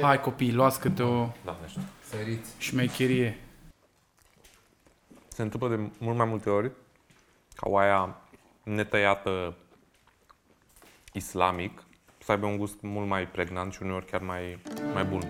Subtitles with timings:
[0.00, 1.82] Hai copii, luați câte o Da, nu știu.
[2.08, 2.54] Săriți.
[2.58, 3.38] șmecherie.
[5.28, 6.70] Se întâmplă de mult mai multe ori
[7.54, 8.16] ca oaia
[8.62, 9.56] netăiată
[11.12, 11.82] islamic
[12.18, 14.58] să aibă un gust mult mai pregnant și uneori chiar mai,
[14.92, 15.22] mai bun.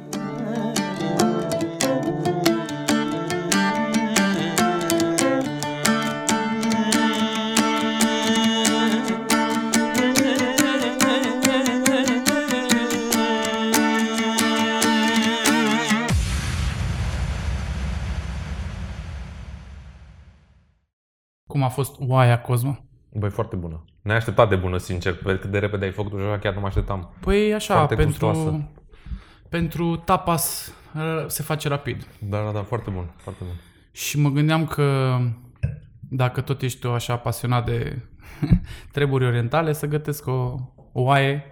[21.64, 22.79] A fost oaia, Cosmo?
[23.13, 23.85] Băi, foarte bună.
[24.03, 25.14] Ne-ai așteptat de bună, sincer.
[25.14, 27.14] Pe cât de repede ai făcut-o joa, chiar nu mă așteptam.
[27.21, 28.68] Păi așa, Foarte pentru, gustoasă.
[29.49, 32.06] pentru tapas uh, se face rapid.
[32.19, 33.55] Da, da, da, foarte bun, foarte bun.
[33.92, 35.19] Și mă gândeam că
[36.00, 38.03] dacă tot ești tu așa pasionat de
[38.92, 40.55] treburi orientale, să gătesc o,
[40.92, 41.45] o oaie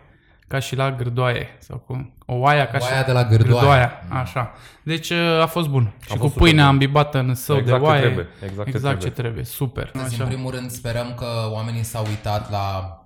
[0.52, 1.56] ca și la gârdoaie.
[1.58, 3.90] Sau cu, o oaia ca Oaia și de la gârdoaie.
[4.08, 4.52] Așa.
[4.82, 5.92] Deci uh, a fost bun.
[6.00, 6.72] și fost cu super pâinea bun.
[6.72, 8.00] ambibată în său Exact de ce oaie.
[8.02, 9.12] trebuie, exact ce exact ce trebuie.
[9.22, 9.44] trebuie.
[9.44, 9.90] Super.
[9.94, 10.30] Astăzi, în Așa.
[10.32, 12.96] primul rând, sperăm că oamenii s-au uitat la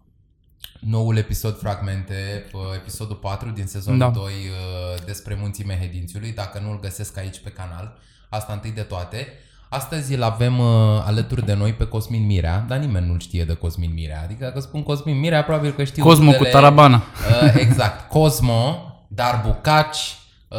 [0.80, 4.08] noul episod Fragmente, p- episodul 4 din sezonul Da.
[4.10, 7.98] 2 uh, despre Munții Mehedințiului, dacă nu îl găsesc aici pe canal.
[8.28, 9.28] Asta întâi de toate.
[9.68, 10.66] Astăzi îl avem uh,
[11.06, 14.20] alături de noi pe Cosmin Mirea, dar nimeni nu știe de Cosmin Mirea.
[14.24, 17.02] Adică dacă spun Cosmin Mirea, probabil că știu Cosmo cu rudele- tarabana.
[17.42, 18.08] Uh, exact.
[18.10, 18.76] Cosmo,
[19.08, 20.16] dar Bucaci,
[20.48, 20.58] uh,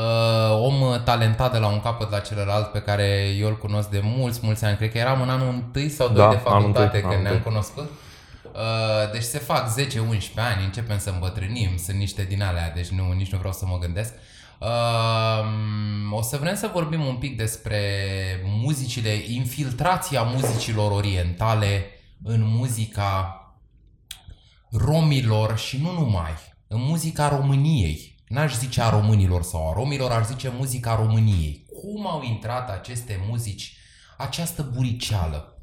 [0.62, 4.40] om talentat de la un capăt la celălalt pe care eu îl cunosc de mulți,
[4.44, 4.78] mulți ani.
[4.78, 7.22] Cred că eram în anul întâi sau doi Da, de anul facultate întâi, când anul
[7.24, 7.52] ne-am întâi.
[7.52, 7.90] cunoscut.
[8.54, 9.82] Uh, deci se fac 10-11
[10.36, 13.78] ani, începem să îmbătrânim, sunt niște din alea, deci nu, nici nu vreau să mă
[13.82, 14.14] gândesc.
[14.14, 14.20] Uh,
[16.12, 17.82] o să vrem să vorbim un pic despre
[18.46, 21.86] muzicile, infiltrația muzicilor orientale
[22.24, 23.42] în muzica
[24.72, 26.32] romilor și nu numai,
[26.68, 28.16] în muzica României.
[28.28, 31.66] N-aș zice a românilor sau a romilor, aș zice muzica României.
[31.82, 33.78] Cum au intrat aceste muzici,
[34.18, 35.62] această buriceală?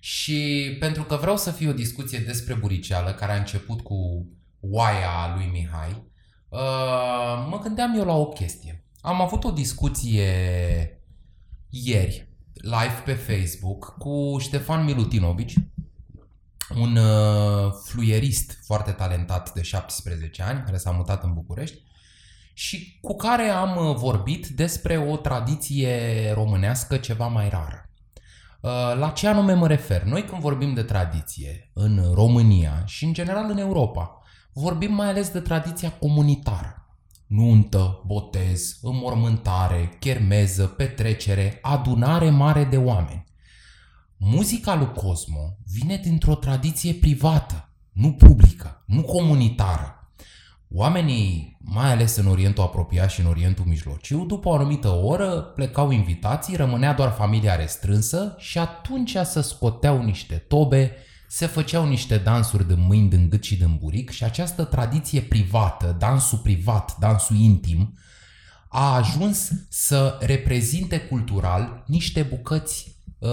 [0.00, 4.28] Și pentru că vreau să fie o discuție despre buriceală, care a început cu
[4.60, 6.02] oaia lui Mihai,
[6.48, 8.84] uh, mă gândeam eu la o chestie.
[9.00, 10.32] Am avut o discuție
[11.70, 15.54] ieri, live pe Facebook, cu Ștefan Milutinovici,
[16.76, 21.82] un uh, fluierist foarte talentat de 17 ani, care s-a mutat în București
[22.54, 27.90] și cu care am uh, vorbit despre o tradiție românească ceva mai rară.
[28.60, 30.02] Uh, La ce anume mă refer?
[30.02, 34.17] Noi când vorbim de tradiție în România și în general în Europa,
[34.60, 36.86] vorbim mai ales de tradiția comunitară.
[37.26, 43.24] Nuntă, botez, înmormântare, chermeză, petrecere, adunare mare de oameni.
[44.16, 50.12] Muzica lui Cosmo vine dintr-o tradiție privată, nu publică, nu comunitară.
[50.70, 55.90] Oamenii, mai ales în Orientul apropiat și în Orientul mijlociu, după o anumită oră plecau
[55.90, 60.92] invitații, rămânea doar familia restrânsă și atunci se scoteau niște tobe,
[61.28, 65.96] se făceau niște dansuri din mâini, din gât și din buric și această tradiție privată,
[65.98, 67.98] dansul privat, dansul intim,
[68.68, 73.28] a ajuns să reprezinte cultural niște bucăți uh,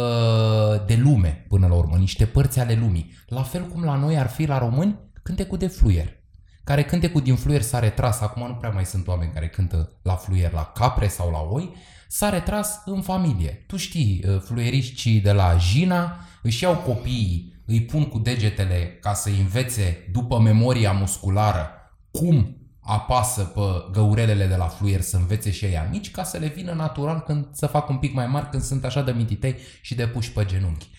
[0.85, 3.13] de lume până la urmă, niște părți ale lumii.
[3.27, 6.23] La fel cum la noi ar fi la români cântecul de fluier.
[6.63, 10.15] Care cântecul din fluier s-a retras, acum nu prea mai sunt oameni care cântă la
[10.15, 11.73] fluier, la capre sau la oi,
[12.07, 13.63] s-a retras în familie.
[13.67, 19.13] Tu știi, uh, fluieriștii de la Jina își iau copiii, îi pun cu degetele ca
[19.13, 21.69] să învețe după memoria musculară
[22.11, 23.61] cum apasă pe
[23.91, 27.47] găurelele de la fluier să învețe și ei mici ca să le vină natural când
[27.51, 30.45] să fac un pic mai mari când sunt așa de mititei și de puși pe
[30.45, 30.89] genunchi.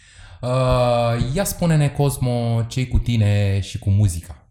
[0.40, 4.48] Uh, ia spune-ne, Cosmo, ce cu tine și cu muzica?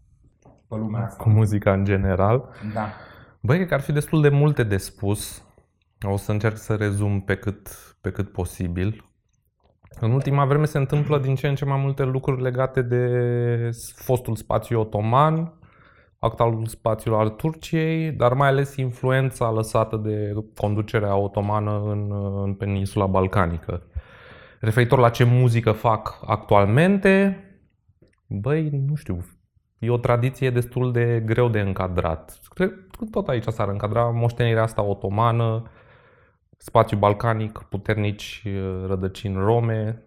[0.68, 1.22] Pe lumea asta.
[1.22, 2.48] Cu muzica în general.
[2.74, 2.92] Da.
[3.40, 5.42] Băi, cred că ar fi destul de multe de spus.
[6.02, 7.68] O să încerc să rezum pe cât,
[8.00, 9.05] pe cât posibil.
[10.00, 14.36] În ultima vreme se întâmplă din ce în ce mai multe lucruri legate de fostul
[14.36, 15.52] spațiu otoman,
[16.18, 22.12] actualul spațiu al Turciei, dar mai ales influența lăsată de conducerea otomană în,
[22.42, 23.82] în peninsula balcanică.
[24.60, 27.40] Referitor la ce muzică fac actualmente,
[28.26, 29.24] băi, nu știu,
[29.78, 32.38] e o tradiție destul de greu de încadrat.
[32.54, 35.62] Cred că tot aici s-ar încadra moștenirea asta otomană,
[36.56, 38.52] spațiu balcanic, puternici eh,
[38.86, 40.00] rădăcini rome.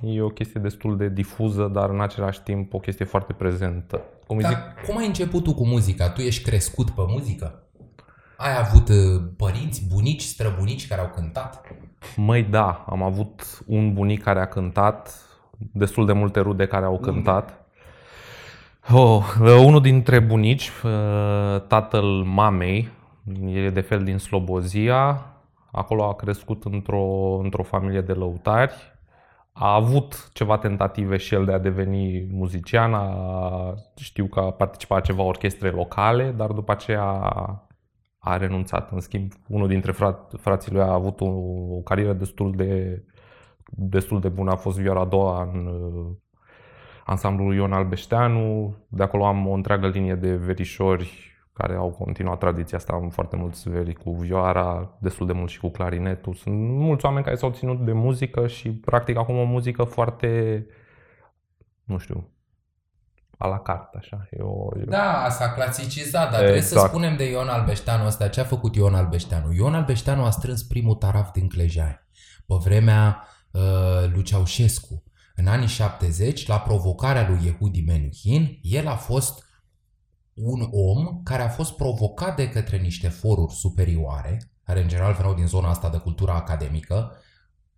[0.00, 4.02] E o chestie destul de difuză, dar în același timp o chestie foarte prezentă.
[4.26, 6.10] Cum îi zic, Dar cum ai început tu cu muzica?
[6.10, 7.68] Tu ești crescut pe muzică?
[8.36, 11.64] Ai avut uh, părinți, bunici, străbunici care au cântat?
[12.16, 15.14] măi da, am avut un bunic care a cântat,
[15.72, 17.64] destul de multe rude care au cântat.
[18.92, 22.88] Oh, unul dintre bunici, uh, tatăl mamei,
[23.46, 25.26] e de fel din Slobozia.
[25.74, 28.74] Acolo a crescut într-o, într-o familie de lăutari.
[29.52, 32.94] A avut ceva tentative și el de a deveni muzician.
[32.94, 37.02] A, știu că a participat la ceva orchestre locale, dar după aceea
[38.18, 38.90] a renunțat.
[38.90, 41.28] În schimb, unul dintre frat, frații lui a avut o,
[41.76, 43.02] o carieră destul de,
[43.66, 44.50] destul de bună.
[44.50, 46.16] A fost vioara a doua în uh,
[47.04, 48.76] ansamblul Ion Albeșteanu.
[48.88, 52.92] De acolo am o întreagă linie de verișori care au continuat tradiția asta.
[52.92, 56.34] Am foarte mulți veri cu vioara, destul de mult și cu clarinetul.
[56.34, 60.66] Sunt mulți oameni care s-au ținut de muzică și practic acum o muzică foarte,
[61.84, 62.34] nu știu,
[63.38, 64.28] a la carte, așa.
[64.30, 64.84] Eu, eu...
[64.84, 66.42] Da, s-a clasicizat, dar exact.
[66.42, 66.90] trebuie să exact.
[66.90, 68.28] spunem de Ion Albeșteanu ăsta.
[68.28, 69.52] Ce a făcut Ion Albeșteanu?
[69.52, 71.98] Ion Albeșteanu a strâns primul taraf din Clejai,
[72.46, 75.02] pe vremea uh, lui Ceaușescu.
[75.36, 79.44] În anii 70, la provocarea lui Yehudi Menuhin, el a fost
[80.34, 85.34] un om care a fost provocat de către niște foruri superioare, care în general vreau
[85.34, 87.12] din zona asta de cultură academică,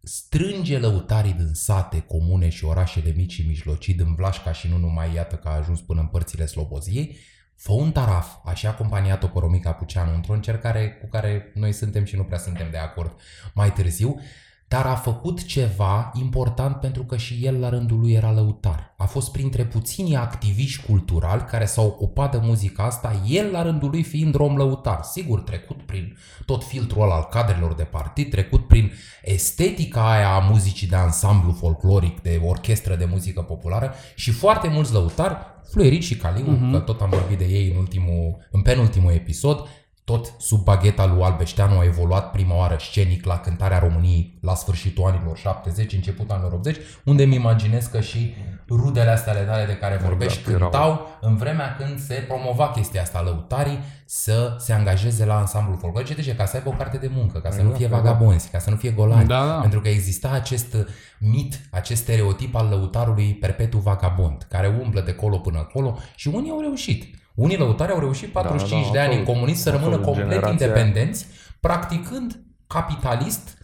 [0.02, 5.14] strânge lăutarii din sate, comune și orașele mici și mijlocii, din Vlașca și nu numai,
[5.14, 7.16] iată că a ajuns până în părțile Sloboziei,
[7.56, 12.16] fă un taraf, așa acompaniat-o pe Romica Puceanu într-o încercare cu care noi suntem și
[12.16, 13.20] nu prea suntem de acord
[13.54, 14.20] mai târziu,
[14.68, 18.94] dar a făcut ceva important pentru că și el la rândul lui era lăutar.
[18.96, 23.90] A fost printre puținii activiști culturali care s-au ocupat de muzica asta, el la rândul
[23.90, 25.02] lui fiind rom lăutar.
[25.02, 28.92] Sigur, trecut prin tot filtrul ăla al cadrelor de partid, trecut prin
[29.22, 34.92] estetica aia a muzicii de ansamblu folcloric, de orchestră de muzică populară și foarte mulți
[34.92, 35.36] lăutari,
[35.70, 36.72] Fluierit și Caliu, uh-huh.
[36.72, 39.68] că tot am vorbit de ei în, ultimul, în penultimul episod,
[40.06, 45.04] tot sub bagheta lui Albeșteanu a evoluat prima oară scenic la cântarea României la sfârșitul
[45.04, 48.34] anilor 70, începutul anilor 80, unde îmi imaginez că și
[48.68, 51.18] rudele astea ale tale de care vorbești exact, cântau erau.
[51.20, 56.16] în vremea când se promova chestia asta lăutarii să se angajeze la ansamblul folcloric.
[56.16, 56.34] De ce?
[56.34, 58.70] Ca să aibă o carte de muncă, ca să exact, nu fie vagabonzi, ca să
[58.70, 59.28] nu fie golani.
[59.28, 59.60] Da, da.
[59.60, 60.76] Pentru că exista acest
[61.18, 66.50] mit, acest stereotip al lăutarului perpetu vagabond, care umblă de colo până acolo și unii
[66.50, 67.14] au reușit.
[67.36, 70.50] Unii lăutari au reușit 45 da, da, de ani în comunism să rămână complet generația...
[70.50, 71.26] independenți,
[71.60, 73.58] practicând capitalist,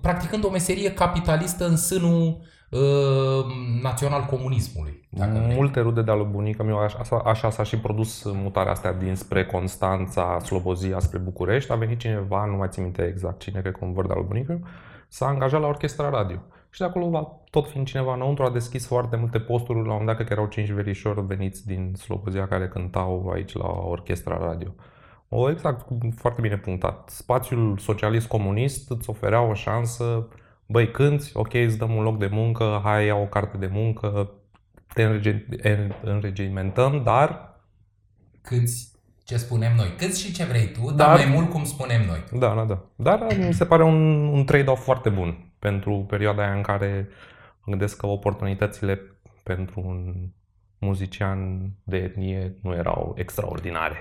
[0.00, 2.38] practicând o meserie capitalistă în sânul
[2.70, 2.80] uh,
[3.82, 5.08] național-comunismului.
[5.54, 10.38] Multe rude de-a lui bunica meu, așa, așa s-a și produs mutarea asta dinspre Constanța,
[10.38, 11.72] Slobozia, spre București.
[11.72, 14.26] A venit cineva, nu mai țin minte exact cine, cred că un văr de-a lui
[14.26, 14.58] bunica
[15.08, 16.38] s-a angajat la orchestra radio.
[16.76, 19.78] Și de acolo, va tot fiind cineva înăuntru, a deschis foarte multe posturi.
[19.78, 23.68] La un moment dat, că erau cinci verișori veniți din Slobozia care cântau aici la
[23.68, 24.74] orchestra radio.
[25.28, 25.86] O, exact,
[26.16, 27.08] foarte bine punctat.
[27.08, 30.28] Spațiul socialist-comunist îți oferea o șansă,
[30.66, 34.30] băi, cânti, ok, îți dăm un loc de muncă, hai, ia o carte de muncă,
[34.94, 35.20] te
[36.02, 37.58] înregimentăm, dar...
[38.42, 38.88] Cânti
[39.24, 39.94] ce spunem noi.
[39.98, 42.24] Cât și ce vrei tu, dar, dar mai mult cum spunem noi.
[42.40, 42.84] Da, da, da.
[42.96, 47.08] Dar mi se pare un, un trade-off foarte bun pentru perioada aia în care
[47.64, 49.00] mă gândesc că oportunitățile
[49.42, 50.14] pentru un
[50.78, 53.96] muzician de etnie nu erau extraordinare.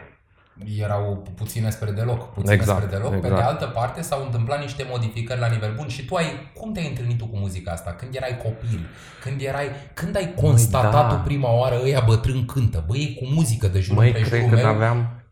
[0.79, 3.13] Erau puține spre deloc, puține exact, spre deloc.
[3.13, 3.33] Exact.
[3.33, 6.71] Pe de altă parte s-au întâmplat niște modificări la nivel bun și tu ai, cum
[6.73, 7.91] te-ai întâlnit tu cu muzica asta?
[7.91, 8.79] Când erai copil?
[9.21, 11.15] Când erai, când ai constatat da.
[11.15, 12.83] tu prima oară ăia bătrân cântă?
[12.87, 15.23] Băi, cu muzică de jur Măi, cred că când aveam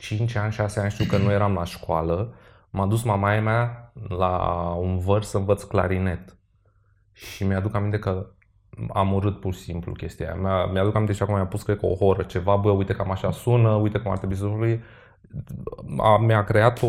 [0.00, 2.34] 5 ani, 6 ani, știu că nu eram la școală,
[2.74, 4.36] m-a dus mamaia mea la
[4.80, 6.36] un văr să învăț clarinet.
[7.12, 8.26] Și mi-aduc aminte că
[8.92, 10.66] am urât pur și simplu chestia aia.
[10.66, 13.30] Mi-aduc aminte și acum mi-a pus, cred că, o horă, ceva, bă, uite cam așa
[13.30, 14.82] sună, uite cum ar trebui să fie.
[15.98, 16.86] A, mi-a creat o,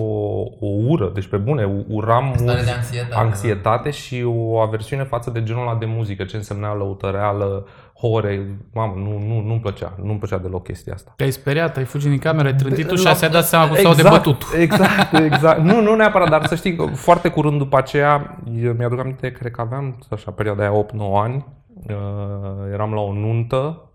[0.60, 5.44] o ură, deci pe bune, uram Stare de anxietate, anxietate și o aversiune față de
[5.44, 10.38] genul ăla de muzică, ce însemna lăutăreală, hore, mamă, nu, nu, nu-mi plăcea, nu-mi plăcea
[10.38, 11.14] deloc chestia asta.
[11.16, 14.04] Te-ai speriat, ai fugit din cameră, ai trântit și așa dat seama cum exact, s-au
[14.04, 14.44] de bătut.
[14.60, 15.60] Exact, exact.
[15.60, 19.52] nu, nu neapărat, dar să știi că foarte curând după aceea, eu mi-aduc aminte, cred
[19.52, 20.88] că aveam, așa, perioada aia 8-9
[21.24, 21.46] ani,
[21.88, 23.90] uh, eram la o nuntă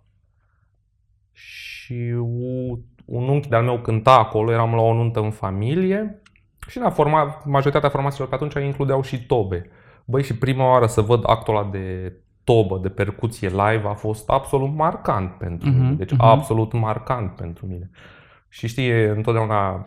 [1.32, 2.14] și
[3.10, 6.22] un unchi de-al meu cânta acolo, eram la o nuntă în familie
[6.68, 9.70] și la forma, majoritatea formațiilor pe atunci includeau și tobe.
[10.04, 12.12] Băi, și prima oară să văd actul ăla de
[12.44, 15.92] tobă de percuție live a fost absolut marcant pentru uh-huh, mine.
[15.92, 16.18] Deci uh-huh.
[16.18, 17.90] absolut marcant pentru mine.
[18.48, 19.86] Și știi, întotdeauna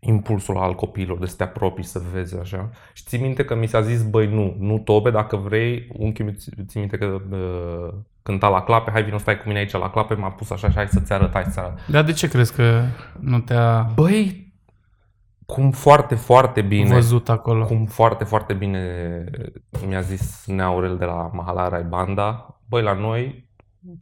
[0.00, 2.70] impulsul al copiilor de să te apropii, să vezi așa.
[2.92, 6.34] Și ții minte că mi s-a zis, băi, nu, nu tobe, dacă vrei, unchiul
[6.66, 10.14] ții minte că uh, cânta la clape, hai vină stai cu mine aici la clape,
[10.14, 11.86] m-a pus așa și hai să-ți arăt, hai să arăt.
[11.86, 12.82] Dar de ce crezi că
[13.20, 13.86] nu te-a...
[13.94, 14.52] Băi,
[15.46, 17.64] cum foarte, foarte bine văzut acolo.
[17.64, 19.24] Cum foarte, foarte bine
[19.86, 22.60] mi-a zis Neaurel de la Mahala Banda.
[22.68, 23.50] Băi, la noi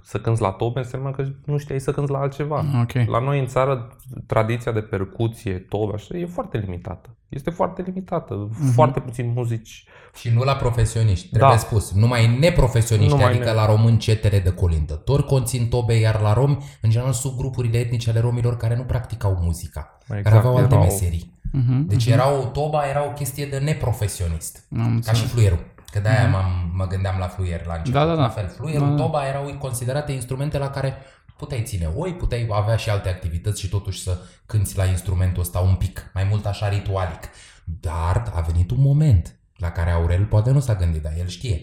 [0.03, 2.65] să cânți la tobe înseamnă că nu știai să cânți la altceva.
[2.83, 3.09] Ok.
[3.09, 3.97] La noi în țară,
[4.27, 7.15] tradiția de percuție, tobe, așa, e foarte limitată.
[7.29, 8.35] Este foarte limitată.
[8.35, 8.73] Mhm.
[8.73, 9.85] Foarte puțini muzici.
[10.15, 11.57] Și nu la profesioniști, trebuie Da.
[11.57, 11.93] spus.
[11.93, 16.59] Numai neprofesioniști, Numai adică ne- la români cetere de colindători conțin tobe, iar la romi,
[16.81, 20.85] în general, subgrupurile etnice ale romilor care nu practicau muzica, Exact, care aveau alte erau-
[20.85, 21.39] meserii.
[21.53, 22.13] Mhm, Deci mhm.
[22.13, 24.67] erau, toba era o chestie de neprofesionist.
[24.73, 25.31] Am Ca și înțeles.
[25.31, 25.59] fluierul.
[25.93, 28.01] Că de-aia m-am, mă gândeam la fluier la început.
[28.01, 28.21] Da, da, da.
[28.21, 29.03] La fel, fluierul, Da, da.
[29.03, 30.97] toba erau considerate instrumente la care
[31.37, 35.59] puteai ține oi, puteai avea și alte activități și totuși să cânti la instrumentul ăsta
[35.59, 37.29] un pic, mai mult așa ritualic.
[37.65, 41.61] Dar a venit un moment la care Aurel poate nu s-a gândit, dar el știe.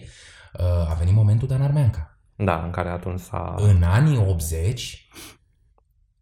[0.58, 2.18] Uh, A venit momentul Dan Armeanca.
[2.36, 3.54] Da, în care atunci s-a...
[3.58, 5.08] În anii 80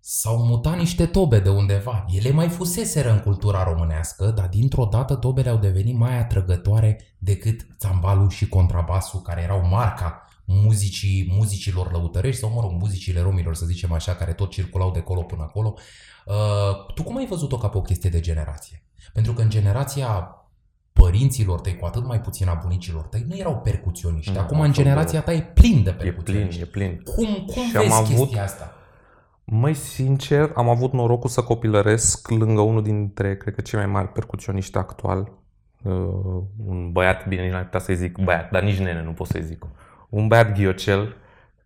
[0.09, 2.05] s-au mutat niște tobe de undeva.
[2.09, 7.67] Ele mai fuseseră în cultura românească, dar dintr-o dată tobele au devenit mai atrăgătoare decât
[7.79, 13.67] țambalul și contrabasul, care erau marca muzicii, muzicilor lăutărești sau, mă rog, muzicile romilor, să
[13.67, 15.75] zicem așa, care tot circulau de acolo până acolo.
[16.27, 18.83] Uh, tu cum ai văzut-o ca pe o chestie de generație?
[19.13, 20.31] Pentru că în generația
[20.93, 24.33] părinților tăi, cu atât mai puțin a bunicilor tăi, nu erau percuționiști.
[24.33, 26.61] Nu, Acum, au în fost generația ta, e plin de E plin, percuționiști.
[26.61, 27.01] e plin.
[27.15, 28.71] Cum, cum Și vezi am avut- chestia asta?
[29.49, 34.09] Măi, sincer, am avut norocul să copilăresc lângă unul dintre, cred că, cei mai mari
[34.09, 35.33] percuționiști actual.
[35.83, 35.93] Uh,
[36.67, 39.43] un băiat, bine, nici n-ar putea să-i zic băiat, dar nici nene nu pot să-i
[39.45, 39.67] zic.
[40.09, 41.17] Un băiat ghiocel,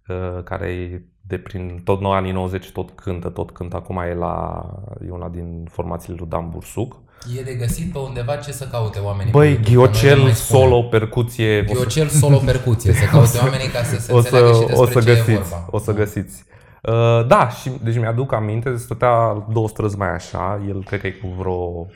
[0.09, 3.77] uh, care e de prin tot nou anii 90 tot cântă, tot cântă.
[3.77, 4.65] Acum e la
[5.07, 6.97] e una din formațiile lui Dan Bursuc.
[7.39, 9.33] E de găsit pe undeva ce să caute oamenii.
[9.33, 10.63] pe Băi, YouTube, că noi nu ghiocel, mai spunem.
[10.69, 11.61] solo, percuție.
[11.61, 14.65] o să- Ghiocel solo percuție, să caute oamenii ca să se o înțeleagă și să,
[14.67, 15.67] despre o să ce e găsiți, vorba.
[15.71, 16.45] o să găsiți.
[16.83, 21.11] Uh, da, și deci mi-aduc aminte, stătea două străzi mai așa, el cred că e
[21.11, 21.89] cu vreo 5-6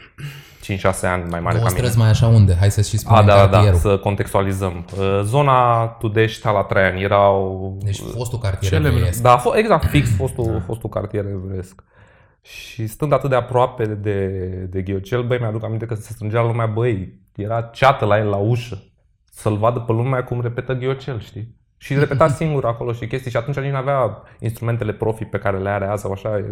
[1.02, 1.68] ani mai mare Două ca mine.
[1.68, 2.56] străzi mai așa unde?
[2.58, 3.78] Hai să și A, spunem da, da, da, cartierul.
[3.78, 4.84] să contextualizăm.
[4.98, 7.76] Uh, zona Tudești, la Traian erau...
[7.82, 8.90] Deci fostul cartier Celebre.
[8.96, 9.22] evreiesc.
[9.22, 11.82] Da, fo- exact, fix fostul, fostul cartier evreiesc.
[12.42, 14.26] Și stând atât de aproape de,
[14.70, 18.36] de Ghiocel, băi, mi-aduc aminte că se strângea lumea, băi, era ceată la el la
[18.36, 18.82] ușă.
[19.30, 21.54] Să-l vadă pe lumea cum repetă Ghiocel, știi?
[21.84, 25.58] Și repeta singur acolo și chestii și atunci nici nu avea instrumentele profi pe care
[25.58, 26.44] le are azi sau așa.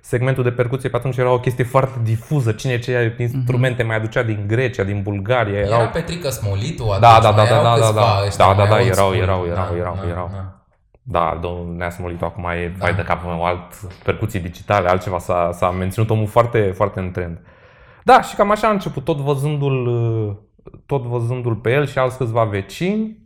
[0.00, 2.52] Segmentul de percuție pe atunci era o chestie foarte difuză.
[2.52, 5.58] Cine ce instrumente mai aducea din Grecia, din Bulgaria.
[5.58, 5.80] Erau...
[5.80, 8.26] Era Petrică Smolitu atunci, Da, da, da, mai da, erau da, câțiva da, da.
[8.26, 9.22] ăștia Da, da, mai da, old erau, school.
[9.22, 10.30] erau, erau, Da, erau, da, erau.
[10.32, 10.54] da.
[11.02, 12.84] Da, domnul Nea Smolitu acum e Da.
[12.84, 17.10] vai de capul meu, alt percuții digitale, altceva, s-a, s-a menținut omul foarte, foarte în
[17.10, 17.38] trend.
[18.02, 19.86] Da, și cam așa a început, tot văzându-l,
[20.86, 23.19] tot văzându-l pe el și alți câțiva vecini.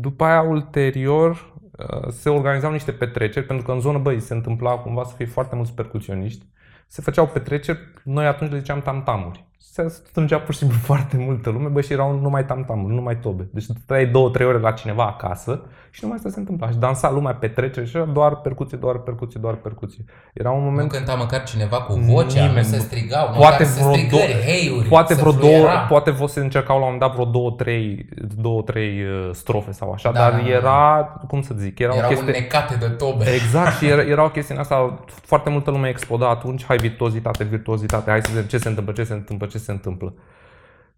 [0.00, 4.76] După aia, ulterior, uh, se organizau niște petreceri, pentru că în zonă, băi, se întâmpla
[4.76, 6.46] cumva să fie foarte mulți percuționiști.
[6.86, 9.47] Se făceau petreceri, noi atunci le ziceam tamtamuri.
[9.60, 13.48] Se strângea pur și simplu foarte multă lume, băi, și erau numai tamtamuri, numai tobe.
[13.52, 16.70] Deci trăiai două, trei ore la cineva acasă și numai asta se întâmpla.
[16.70, 20.04] Și dansa lumea petreceri și era doar percuție, doar percuție, doar percuție.
[20.34, 22.82] Era un Nu moment cânta măcar cineva cu vocea, Nimeni nu se nu.
[22.82, 25.78] strigau, poate măcar să vreo strigări, două, hey-uri, poate să vreo două, fluiera.
[25.78, 29.72] poate vreo se încercau la un moment dat vreo două, trei, două, trei uh, strofe
[29.72, 30.48] sau așa, Da, dar da, da.
[30.48, 32.32] era, cum să zic, era o Erau chestie...
[32.32, 33.24] necate de tobe.
[33.34, 37.44] Exact, și era, era o chestie în asta, foarte multă lume exploda atunci, hai virtuozitate,
[37.44, 40.14] virtuozitate, hai să vedem ce se întâmplă, ce se întâmplă, ce se întâmplă.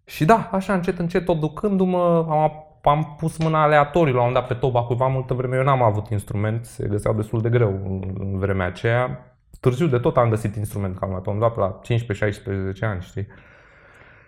[0.05, 4.47] Și da, așa încet, încet, tot ducându-mă, am, am pus mâna aleatoriu la un moment
[4.47, 7.69] dat pe toba cuiva multă vreme, eu n-am avut instrument, se găseau destul de greu
[7.69, 9.25] în, în vremea aceea.
[9.59, 11.79] Târziu de tot am găsit instrument, cam mai pe undeva pe la
[12.77, 13.27] 15-16 ani, știi?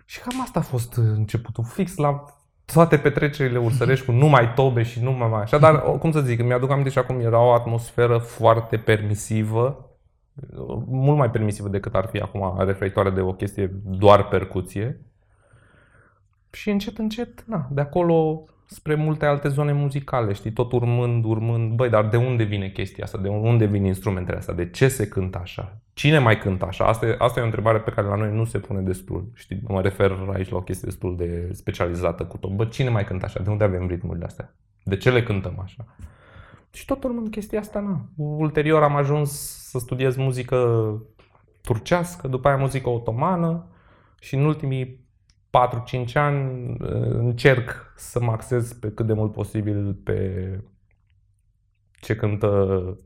[0.06, 2.25] Și cam asta a fost începutul, fix la
[2.65, 6.72] toate petrecerile ursărești cu numai tobe și numai mai așa, dar cum să zic, mi-aduc
[6.72, 9.89] aminte și acum era o atmosferă foarte permisivă,
[10.86, 15.00] mult mai permisivă decât ar fi acum referitoare de o chestie doar percuție.
[16.52, 21.75] Și încet, încet, na, de acolo spre multe alte zone muzicale, știi, tot urmând, urmând,
[21.75, 25.08] băi, dar de unde vine chestia asta, de unde vin instrumentele astea, de ce se
[25.08, 28.16] cântă așa, cine mai cântă așa, asta e, asta e o întrebare pe care la
[28.16, 32.25] noi nu se pune destul, știi, mă refer aici la o chestie destul de specializată
[32.25, 35.24] cu tot, bă, cine mai cântă așa, de unde avem ritmurile astea, de ce le
[35.24, 35.86] cântăm așa.
[36.72, 38.02] Și tot urmând chestia asta, na.
[38.16, 40.58] Ulterior am ajuns să studiez muzică
[41.62, 43.68] turcească, după aia muzică otomană
[44.20, 45.08] și în ultimii
[46.10, 50.60] 4-5 ani uh, încerc să mă axez pe cât de mult posibil pe
[52.01, 52.98] ce cântă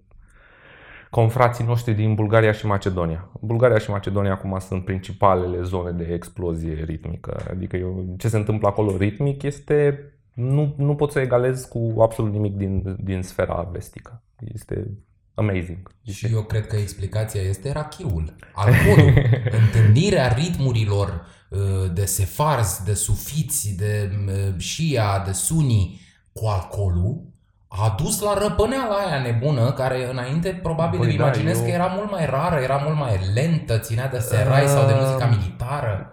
[1.10, 3.30] confrații noștri din Bulgaria și Macedonia.
[3.42, 7.46] Bulgaria și Macedonia acum sunt principalele zone de explozie ritmică.
[7.50, 12.32] Adică eu, ce se întâmplă acolo ritmic este nu, nu pot să egalez cu absolut
[12.32, 14.24] nimic din, din sfera vestică.
[14.54, 14.98] Este
[15.38, 15.92] amazing.
[16.04, 19.14] Și eu cred că explicația este rachiul, alcoolul,
[19.52, 21.60] întâlnirea ritmurilor uh,
[21.94, 26.02] de sefarzi, de sufiți, de uh, șia, de suni
[26.34, 27.36] cu alcoolul
[27.68, 31.70] a dus la răpâneala aia nebună, care înainte probabil Băi, îmi da, imaginez eu- că
[31.70, 35.26] era mult mai rară, era mult mai lentă, ținea de serai sau de Uh, muzica
[35.26, 36.12] militară.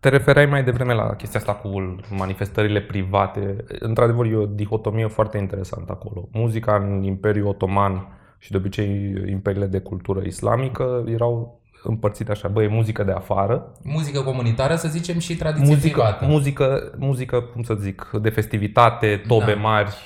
[0.00, 3.56] Te referai mai devreme la chestia asta cu manifestările private.
[3.78, 6.28] Într-adevăr, e o dihotomie foarte interesantă acolo.
[6.32, 8.06] Muzica în Imperiul Otoman
[8.46, 13.72] și de obicei imperiile de cultură islamică erau împărțite așa, băi, e muzică de afară,
[13.82, 16.26] Muzică comunitară, să zicem, și tradiție muzică, privată.
[16.26, 19.60] muzică, muzică, cum să zic, de festivitate, tobe Da.
[19.60, 19.96] mari,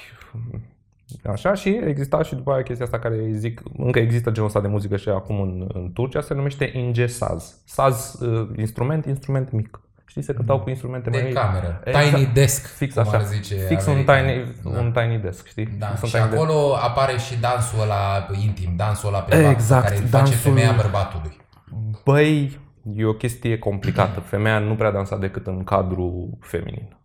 [1.25, 4.61] Așa și exista și după aia chestia asta care îi zic, încă există genul ăsta
[4.61, 7.61] de muzică și acum în, în Turcia, se numește inge saz.
[7.65, 9.81] Saz, uh, instrument, instrument mic.
[10.11, 11.81] Știi, se cântau cu instrumente de mai cameră.
[11.85, 12.09] Exact.
[12.15, 13.17] Tiny desk, Fix cum așa.
[13.17, 14.33] ar zice Fix un americanii.
[14.35, 14.81] tiny, Da.
[14.81, 15.67] un tiny desk, știi?
[15.79, 16.43] Da, Fix un și tiny desk.
[16.43, 20.73] acolo apare și dansul ăla intim, dansul ăla privat Exact, care îl face dansul- femeia
[20.77, 21.37] bărbatului.
[22.05, 22.59] Băi,
[22.97, 24.21] e o chestie complicată.
[24.21, 26.97] Femeia nu prea dansa decât în cadru feminin.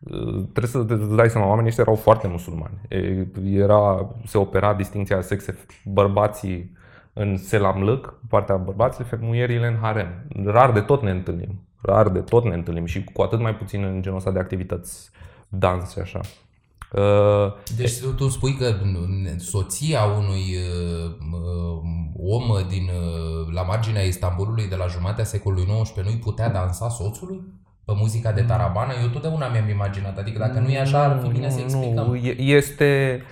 [0.00, 2.80] Uh, Trebuie să te dai seama, oamenii ăștia erau foarte musulmani.
[2.88, 6.76] E, Era, se opera distinția sexe, bărbații
[7.12, 10.08] în selamlăc, partea bărbaților, femuierile în harem.
[10.44, 11.68] Rar de tot ne întâlnim.
[11.84, 15.10] Rar de tot ne întâlnim și cu atât mai puțin în genul ăsta de activități
[15.48, 16.20] dans și așa.
[16.92, 18.74] Uh, Deci tu, tu spui că
[19.36, 21.82] soția unui uh, uh,
[22.16, 27.40] om din, uh, la marginea Istanbulului de la jumatea secolului XIX nu-i putea dansa soțului?
[27.84, 28.92] Pe muzica de tarabană?
[29.02, 30.18] Eu totdeauna mi-am imaginat.
[30.18, 32.06] Adică dacă nu e așa, ar fi bine să explicăm.
[32.06, 33.22] Nu, e- este...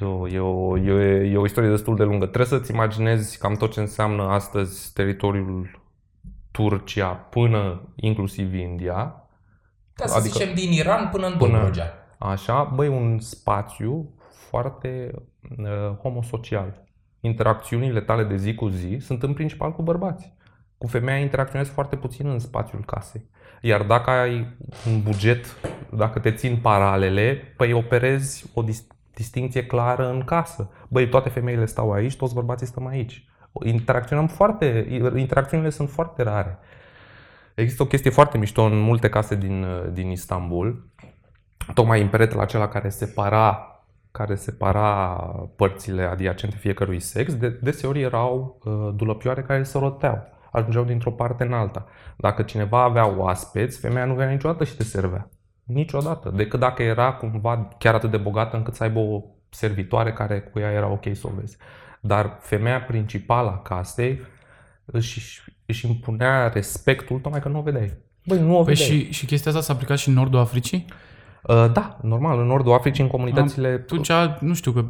[0.00, 2.26] E o, e, o, e, e o istorie destul de lungă.
[2.26, 5.80] Trebuie să-ți imaginezi cam tot ce înseamnă astăzi teritoriul
[6.58, 9.14] Turcia până inclusiv India.
[9.94, 11.92] Ca să adică- zicem din Iran până în Până- Dobrogea.
[12.18, 15.10] Așa, băi, un spațiu foarte
[15.58, 16.84] uh, homosocial.
[17.20, 20.36] Interacțiunile tale de zi cu zi sunt în principal cu bărbați.
[20.78, 23.30] Cu femeia interacționezi foarte puțin în spațiul casei.
[23.62, 25.46] Iar dacă ai un buget,
[25.96, 30.70] dacă te țin paralele, păi operezi o dis- distinție clară în casă.
[30.88, 33.26] Băi, toate femeile stau aici, toți bărbații stăm aici.
[33.62, 34.86] Interacționăm foarte,
[35.16, 36.58] interacțiunile sunt foarte rare.
[37.54, 40.90] Există o chestie foarte mișto în multe case din, din Istanbul,
[41.74, 43.72] tocmai în peretele acela care separa
[44.10, 45.16] care separa
[45.56, 51.44] părțile adiacente fiecărui sex, de, deseori erau uh, dulăpioare care se roteau, ajungeau dintr-o parte
[51.44, 51.86] în alta.
[52.16, 55.28] Dacă cineva avea oaspeți, femeia nu venea niciodată și te servea.
[55.64, 56.32] Niciodată.
[56.34, 60.58] Decât dacă era cumva chiar atât de bogată încât să aibă o servitoare care cu
[60.58, 61.56] ea era ok să o vezi.
[62.00, 64.20] Dar femeia principală a casei
[64.84, 67.96] își, își impunea respectul tocmai că nu o vedeai.
[68.26, 68.98] Băi, nu o Păi vedeai.
[68.98, 70.84] și, și chestia asta s-a aplicat și în nordul Africii?
[71.42, 73.68] Uh, da, normal, în nordul Africii, în comunitățile...
[73.68, 74.84] Atunci, nu știu, că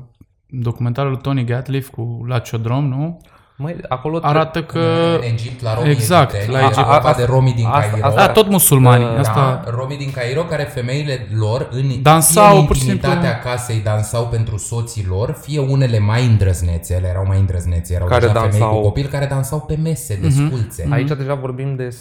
[0.46, 3.20] documentarul lui Tony Gatliff cu La Ciodrom, nu?
[3.60, 4.18] Măi, acolo...
[4.22, 4.78] Arată că...
[5.16, 6.76] în Egipt, la romii Exact, egipteni, la e Egipt.
[6.76, 8.06] vorba Asta- de romii din asta- Cairo.
[8.06, 9.04] asta- Da, tot musulmani.
[9.04, 9.62] Uh, Asta...
[9.64, 13.50] Da, romii din Cairo care femeile lor în Dansau, fie în pur și intimitatea simplu.
[13.50, 18.20] casei dansau pentru soții lor, fie unele mai îndrăznețe, ele erau mai îndrăznețe, erau Care
[18.26, 20.46] deja femei dansau- cu copil care dansau pe mese de Mhm.
[20.46, 20.88] sculțe.
[20.90, 21.96] Aici deja vorbim de,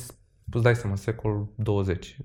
[0.52, 2.18] îți dai seama, secolul 20,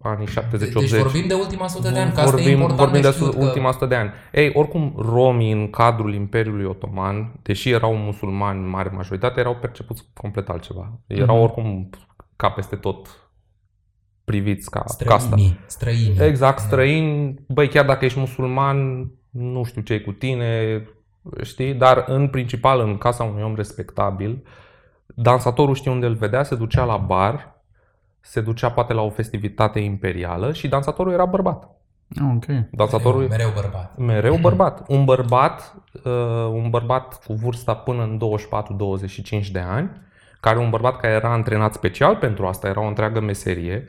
[0.00, 0.58] anii 70-80.
[0.58, 3.14] Deci vorbim de ultima sută de ani, că asta e vorbim, important vorbim de de
[3.14, 4.10] știut, că- ultima 100 de ani.
[4.32, 10.04] Ei, oricum, romii în cadrul Imperiului Otoman, deși erau musulmani în mare majoritate, erau percepuți
[10.14, 10.98] complet altceva.
[11.06, 11.44] Erau Mhm.
[11.44, 11.90] oricum
[12.36, 13.30] ca peste tot
[14.24, 15.18] priviți ca casta.
[15.18, 16.16] Străinii, străinii.
[16.20, 20.82] Exact, străini, băi, chiar dacă ești musulman, nu știu ce e cu tine,
[21.42, 24.42] știi, dar în principal în casa unui om respectabil,
[25.06, 27.61] dansatorul știe unde îl vedea, se ducea la bar,
[28.22, 31.70] se ducea poate la o festivitate imperială și dansatorul era bărbat.
[32.16, 32.44] Ah, ok.
[32.70, 33.96] Dansatorul Mereu, mereu bărbat.
[33.96, 34.88] mereu bărbat.
[34.88, 39.90] Un bărbat, uh, un bărbat cu vârsta până în 24-25 de ani,
[40.40, 43.88] care un bărbat care era antrenat special pentru asta, era o întreagă meserie,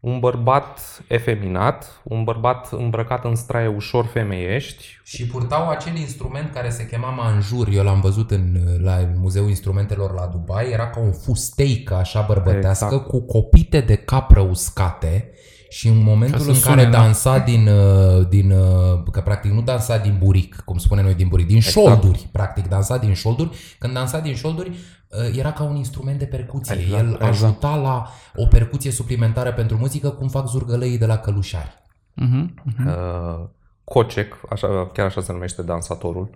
[0.00, 6.70] un bărbat efeminat, un bărbat îmbrăcat în straie ușor femeiești, Și purtau acel instrument care
[6.70, 7.68] se chema manjur.
[7.72, 10.70] Eu l-am văzut în, la Muzeul Instrumentelor la Dubai.
[10.70, 13.06] Era ca o fusteică așa bărbătească Exact.
[13.06, 15.30] cu copite de capră uscate
[15.68, 16.98] și în momentul Ca să în sune, care da.
[16.98, 21.28] dansa din, uh, din uh, că practic nu dansa din buric, cum spunem noi din
[21.28, 21.86] buric, din Exact.
[21.86, 23.50] șolduri, practic dansa din șolduri.
[23.78, 26.74] Când dansa din șolduri uh, era ca un instrument de percuție.
[26.74, 27.22] Exact, El exact.
[27.22, 31.82] ajuta la o percuție suplimentară pentru muzică, cum fac zurgălăii de la călușari.
[32.14, 32.86] Mhm, mhm.
[32.86, 33.48] uh,
[33.84, 36.30] cocec, așa, chiar așa se numește dansatorul,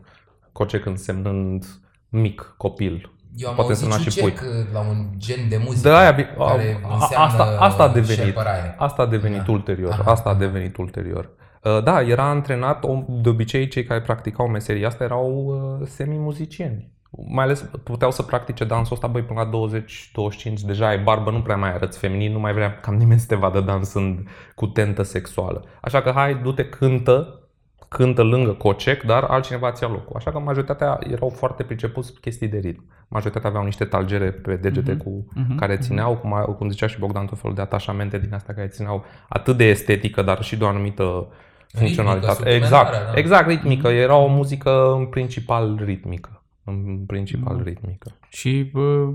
[0.52, 1.64] cocec însemnând
[2.08, 3.12] mic, copil.
[3.36, 4.30] Eu am Poate auzit însemna și și pui.
[4.30, 4.42] cec
[4.72, 8.22] la un gen de muzică De aia, vi- care a- înseamnă asta, asta a devenit.
[8.24, 8.74] șerpăraie.
[8.78, 9.52] Asta a devenit Da.
[9.52, 9.90] ulterior.
[9.90, 10.38] Aha, Asta a aha.
[10.40, 11.30] devenit ulterior.
[11.62, 15.44] Uh, Da, era antrenat, om- de obicei cei care practicau meseria asta erau
[15.80, 16.90] uh, semi-muzicieni.
[17.28, 21.42] Mai ales puteau să practice dansul ăsta, băi, până la 20-25, deja ai barbă, nu
[21.42, 25.02] prea mai arăți feminin, nu mai vrea cam nimeni să te vadă dansând cu tentă
[25.02, 25.64] sexuală.
[25.80, 27.40] Așa că hai, du-te, cântă,
[27.88, 30.16] cântă lângă cocec, dar altcineva ți-a locul.
[30.16, 32.84] Așa că majoritatea erau foarte pricepuți chestii de ritm.
[33.12, 36.98] Majoritatea aveau niște talgere pe degete cu, mhm, care țineau, cum, a- cum zicea și
[36.98, 40.64] Bogdan, tot felul de atașamente din astea care țineau atât de estetică, dar și de
[40.64, 41.26] o anumită
[41.68, 42.32] funcționalitate.
[42.34, 43.18] suplimentară, exact, da.
[43.18, 43.88] exact, ritmică.
[43.88, 46.42] Era o muzică în principal ritmică.
[46.64, 47.64] În principal Mhm.
[47.64, 48.10] ritmică.
[48.28, 49.08] Și bă,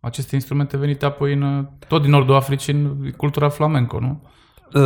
[0.00, 4.22] aceste instrumente venite apoi în, tot din nordul Africii în cultura flamenco, nu?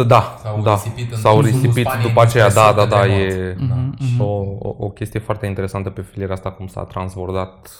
[0.06, 0.72] Da, S-au da.
[0.72, 3.54] risipit în S-au sudul risipit Spaniei după aceea, despre da, sud da, da, către e
[3.58, 3.68] nord.
[3.68, 3.74] Da.
[3.74, 4.22] Mhm, și mhm.
[4.22, 7.70] o, o, o chestie foarte interesantă pe filiera asta, cum s-a transbordat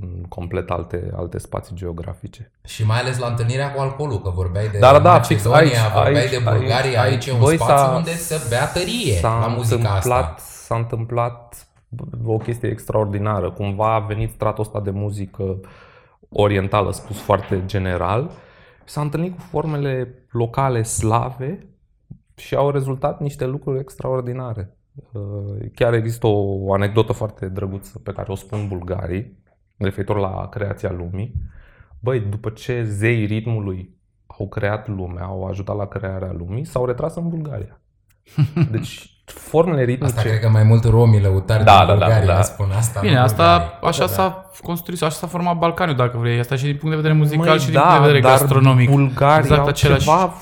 [0.00, 2.50] în complet alte, alte spații geografice.
[2.64, 5.82] Și mai ales la întâlnirea cu alcoolul, că vorbeai de Da, da, da, fix Macedonia,
[5.82, 8.66] aici, vorbeai aici, de Bulgaria, aici, aici, e un băi, spațiu s-a- unde se bea
[8.66, 10.34] tărie S-a la muzica întâmplat, asta.
[10.38, 11.68] s-a întâmplat
[12.24, 13.50] o chestie extraordinară.
[13.50, 15.60] Cumva a venit stratul ăsta de muzică
[16.28, 18.30] orientală, spus foarte general,
[18.84, 21.66] s-a întâlnit cu formele locale slave
[22.36, 24.76] și au rezultat niște lucruri extraordinare.
[25.12, 25.22] Uh,
[25.74, 29.42] Chiar există o anecdotă foarte drăguță pe care o spun bulgarii,
[29.78, 31.34] referitor la creația lumii.
[32.00, 33.94] Băi, după ce zeii ritmului
[34.26, 37.80] au creat lumea, au ajutat la crearea lumii, s-au retras în Bulgaria.
[38.70, 40.04] Deci, formele ritmice...
[40.04, 42.42] Asta cred că mai mult romii lăutari Da, din da, da, Bulgaria da.
[42.42, 43.00] spun asta.
[43.00, 43.78] Bine, nu asta, bulgarii.
[43.88, 46.38] așa Da, s-a construit, așa s-a format Balcaniul, dacă vrei.
[46.38, 48.30] Asta și din punct de vedere muzical Măi, și din da, punct de vedere dar
[48.30, 48.90] gastronomic.
[48.90, 50.34] Bulgarii Exact au același- ceva...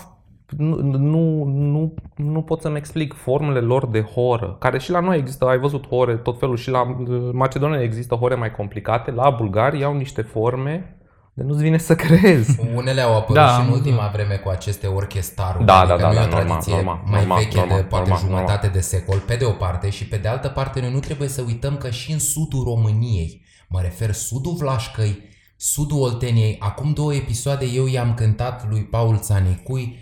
[0.56, 5.18] Nu, nu, nu, nu pot să-mi explic formele lor de horă, care și la noi
[5.18, 9.30] există, ai văzut hore, tot felul, și la uh, Macedonia există hore mai complicate, la
[9.30, 10.96] Bulgarii au niște forme
[11.34, 12.60] de nu-ți vine să crezi.
[12.76, 13.72] Unele au apărut Da, și în da.
[13.72, 15.64] ultima vreme cu aceste orchestaruri.
[15.64, 17.76] Da, adică da, da, nu e da, o normal, tradiție normal, mai normal, veche normal,
[17.76, 20.80] de poate normal, jumătate de secol, pe de o parte, și pe de altă parte
[20.80, 26.00] noi nu trebuie să uităm că și în sudul României, mă refer sudul Vlașcăi, sudul
[26.00, 29.96] Olteniei, acum două episoade eu i-am cântat lui Paul Țanicui um,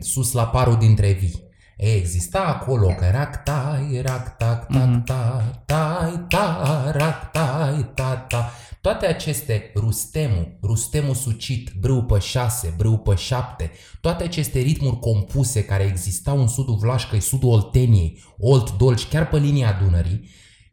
[0.00, 1.46] Sus la parul dintre vii.
[1.76, 5.04] E, exista acolo că rac tai, rac tac tac Mhm.
[5.04, 8.52] ta, tai ta, rac tai ta ta.
[8.80, 15.64] Toate aceste Rustemu, Rustemu sucit, brâu pe șase, brâu pe șapte, toate aceste ritmuri compuse
[15.64, 20.28] care existau în sudul Vlașcăi, sudul Olteniei, Olt, Dolci, chiar pe linia Dunării,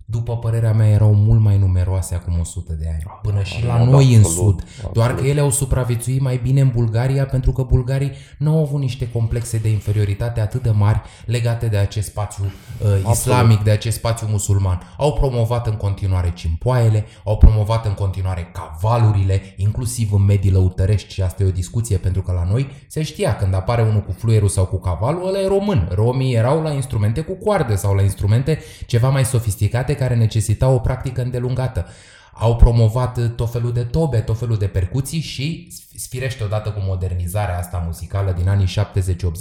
[0.06, 3.84] după părerea mea erau mult mai numeroase acum 100 de ani, până și la Da,
[3.84, 4.92] noi în absolut, sud.
[4.94, 5.32] Doar că absolut.
[5.32, 9.58] ele au supraviețuit mai bine în Bulgaria pentru că bulgarii nu au avut niște complexe
[9.58, 14.82] de inferioritate atât de mari legate de acest spațiu uh, islamic, de acest spațiu musulman.
[14.98, 21.22] Au promovat în continuare cimpoaiele, au promovat în continuare cavalurile, inclusiv în medii lăutărești și
[21.22, 24.50] asta e o discuție pentru că la noi se știa când apare unul cu fluierul
[24.50, 25.90] sau cu cavalul, ăla e român.
[25.92, 30.80] Romii erau la instrumente cu coarde sau la instrumente ceva mai sofisticate care necesitau o
[30.80, 31.86] practică îndelungată
[32.34, 35.74] au promovat uh, tot felul de tobe, tot felul de percuții și,
[36.10, 38.74] firește odată cu modernizarea asta muzicală din anii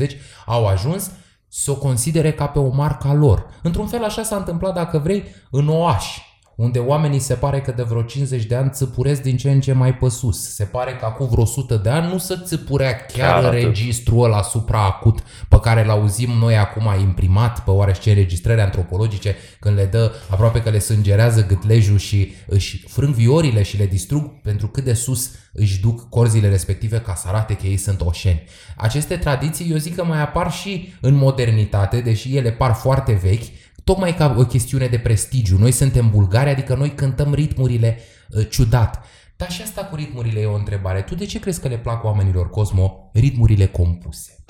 [0.06, 0.10] 70-80,
[0.46, 1.10] au ajuns
[1.48, 3.46] să o considere ca pe o marca lor.
[3.62, 6.22] Într-un fel așa s-a întâmplat, dacă vrei, în Oași,
[6.56, 9.72] unde oamenii se pare că de vreo 50 de ani țăpuresc din ce în ce
[9.72, 10.54] mai pe sus.
[10.54, 13.62] Se pare că acum vreo 100 de ani nu se țăpurea chiar, Chiar chiar atât.
[13.64, 19.76] registrul ăla supraacut pe care îl auzim noi acum imprimat pe oarește înregistrări antropologice când
[19.76, 24.66] le dă aproape că le sângerează gâtlejul și își frâng viorile și le distrug pentru
[24.68, 28.42] cât de sus își duc corzile respective ca să arate că ei sunt oșeni.
[28.76, 33.44] Aceste tradiții eu zic că mai apar și în modernitate, deși ele par foarte vechi,
[33.84, 35.58] tocmai ca o chestiune de prestigiu.
[35.58, 39.04] Noi suntem bulgari, adică noi cântăm ritmurile uh, ciudat.
[39.36, 41.02] Dar și asta cu ritmurile e o întrebare.
[41.02, 44.44] Tu de ce crezi că le plac oamenilor, Cosmo, ritmurile compuse?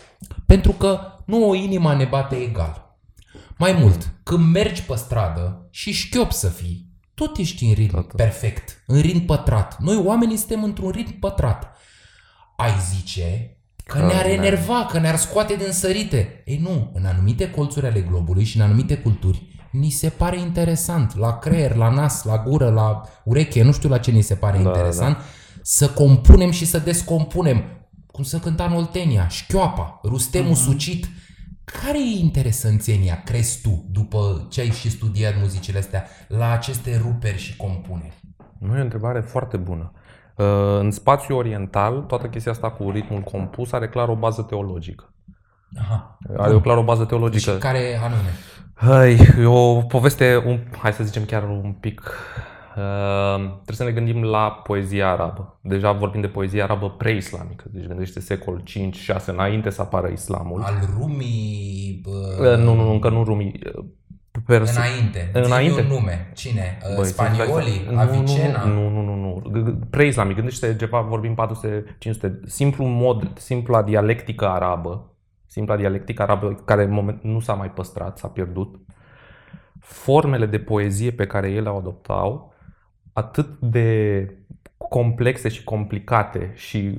[0.47, 2.99] Pentru că nu o inima ne bate egal.
[3.59, 8.13] Mai mult, când mergi pe stradă și șchiop să fii, tot ești în ritm Tot.
[8.13, 9.79] perfect, în ritm pătrat.
[9.79, 11.77] Noi oamenii suntem într-un ritm pătrat.
[12.57, 13.54] Ai zice
[13.85, 16.43] că Că ne-ar ne- enerva, că ne-ar scoate din sărite.
[16.45, 21.17] Ei nu, în anumite colțuri ale globului și în anumite culturi, ni se pare interesant,
[21.17, 24.59] la creier, la nas, la gură, la ureche, nu știu la ce ni se pare
[24.63, 25.17] Da, interesant,
[25.63, 27.65] să compunem și să descompunem.
[28.07, 31.09] Cum să cânta în Oltenia, șchioapa, rustemul sucit.
[31.65, 37.39] Care e interesanțenia, crezi tu, după ce ai și studiat muzicile astea, la aceste ruperi
[37.39, 38.21] și compuneri?
[38.59, 39.93] Nu e o întrebare foarte bună.
[39.95, 40.01] Uh,
[40.79, 45.13] În spațiul oriental, toată chestia asta cu ritmul compus are clar o bază teologică.
[45.79, 46.19] Aha.
[46.37, 47.53] Are o clar o bază Și teologică.
[47.53, 48.31] care anume?
[48.75, 52.13] Hai, e o poveste, un, hai să zicem chiar un pic.
[52.77, 55.59] Uh, trebuie să ne gândim la poezia arabă.
[55.63, 57.65] Deja vorbim de poezie arabă pre-islamică.
[57.71, 58.63] Deci gândește secol
[59.23, 60.63] 5-6 înainte să apară islamul.
[60.63, 62.01] Al rumii...
[62.07, 63.61] Uh, Bă, nu, nu, nu, încă nu rumii.
[64.49, 65.31] Uh, Perse- Înainte.
[65.33, 65.75] Înainte.
[65.81, 66.31] Zi-mi un nume.
[66.35, 66.79] Cine?
[66.91, 67.87] Uh, Băi, Spaniolii?
[67.91, 68.65] nu, Avicena?
[68.65, 69.43] Nu, nu, nu, nu.
[69.51, 70.35] G- g- Pre-islamic.
[70.37, 72.41] Gândește ceva, vorbim 400, 500.
[72.47, 75.11] Simplu mod, simpla dialectică arabă,
[75.47, 78.75] simpla dialectică arabă, care în moment nu s-a mai păstrat, s-a pierdut,
[79.81, 82.55] formele de poezie pe care ele o adoptau,
[83.13, 84.29] atât de
[84.89, 86.99] complexe și complicate și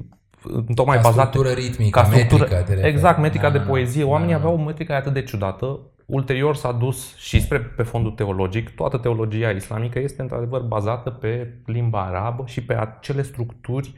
[0.76, 2.62] tocmai Ca bazate structură ritmică, ca structură, metrică.
[2.64, 2.88] te referi.
[2.94, 4.04] exact, metrica Da, de da, poezie.
[4.04, 4.40] da, Oamenii da.
[4.40, 5.80] aveau o metrică atât de ciudată.
[6.06, 8.76] Ulterior s-a dus și spre pe fondul teologic.
[8.76, 13.96] Toată teologia islamică este într-adevăr bazată pe limba arabă și pe acele structuri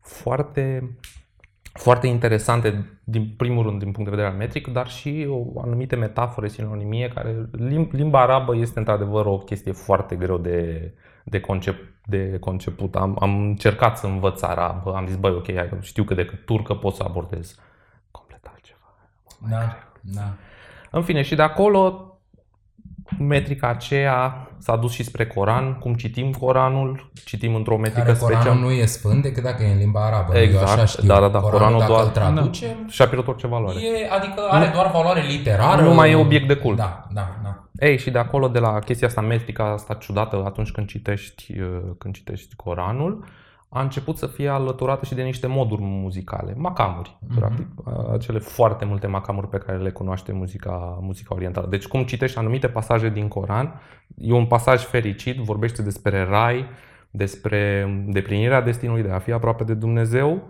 [0.00, 0.96] foarte
[1.78, 5.96] foarte interesante din primul rând din punct de vedere al metric, dar și o anumite
[5.96, 10.90] metafore, sinonimie, care lim- limba arabă este într-adevăr o chestie foarte greu de,
[11.24, 12.96] de, concep, de conceput.
[12.96, 16.44] Am, am încercat să învăț arabă, am zis, băi, ok, hai, că știu că decât
[16.44, 17.58] turcă pot să abordez
[18.10, 18.94] complet altceva.
[19.48, 20.34] Da, da.
[20.90, 22.02] În fine, și de acolo
[23.18, 28.42] metrica aceea s-a dus și spre Coran, cum citim Coranul, citim într-o metrică Care Coranul
[28.42, 28.64] specială.
[28.66, 30.36] nu e sfânt decât dacă e în limba arabă.
[30.36, 31.06] Eu Exact, așa știu.
[31.08, 33.78] da, da, da, Coranul, Coranul dacă doar- îl traducem, Și-a pierdut orice valoare.
[33.80, 35.82] e, adică are doar valoare literară.
[35.82, 36.76] Nu mai e obiect de cult.
[36.76, 37.62] Da, da, da.
[37.86, 41.66] Ei, și de acolo, de la chestia asta, metrica asta ciudată atunci când citești, uh,
[41.98, 43.24] când citești Coranul,
[43.68, 47.38] a început să fie alăturată și de niște moduri muzicale, macamuri, Mhm.
[47.38, 51.66] practic, uh, acele foarte multe macamuri pe care le cunoaște muzica, muzica orientală.
[51.66, 53.80] Deci cum citești anumite pasaje din Coran,
[54.16, 56.64] e un pasaj fericit, vorbește despre rai,
[57.10, 60.42] despre deplinirea destinului de a fi aproape de Dumnezeu,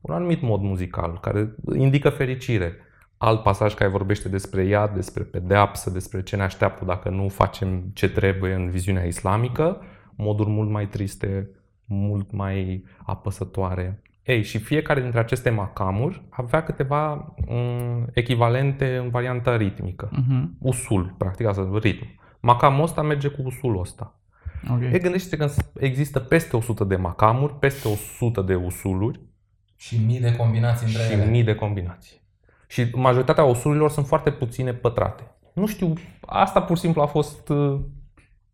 [0.00, 2.76] un anumit mod muzical care indică fericire.
[3.18, 7.84] Alt pasaj care vorbește despre iad, despre pedeapsă, despre ce ne așteaptă dacă nu facem
[7.92, 9.80] ce trebuie în viziunea islamică,
[10.16, 11.48] moduri mult mai triste,
[11.86, 14.02] mult mai apăsătoare.
[14.22, 20.08] Ei, și fiecare dintre aceste macamuri avea câteva m, echivalente în variantă ritmică.
[20.12, 20.56] Mhm.
[20.58, 22.06] Usul, practic asta, ritm.
[22.40, 24.20] Macamul ăsta merge cu usulul ăsta.
[24.70, 24.80] Ok.
[24.92, 29.20] E gândește că există peste 100 de macamuri, peste 100 de usuluri
[29.76, 31.24] Și mii de combinații între și ele.
[31.30, 32.20] mii de combinații.
[32.68, 35.22] Și majoritatea usurilor sunt foarte puține pătrate.
[35.52, 35.92] Nu știu,
[36.26, 37.80] asta pur și simplu a fost, uh,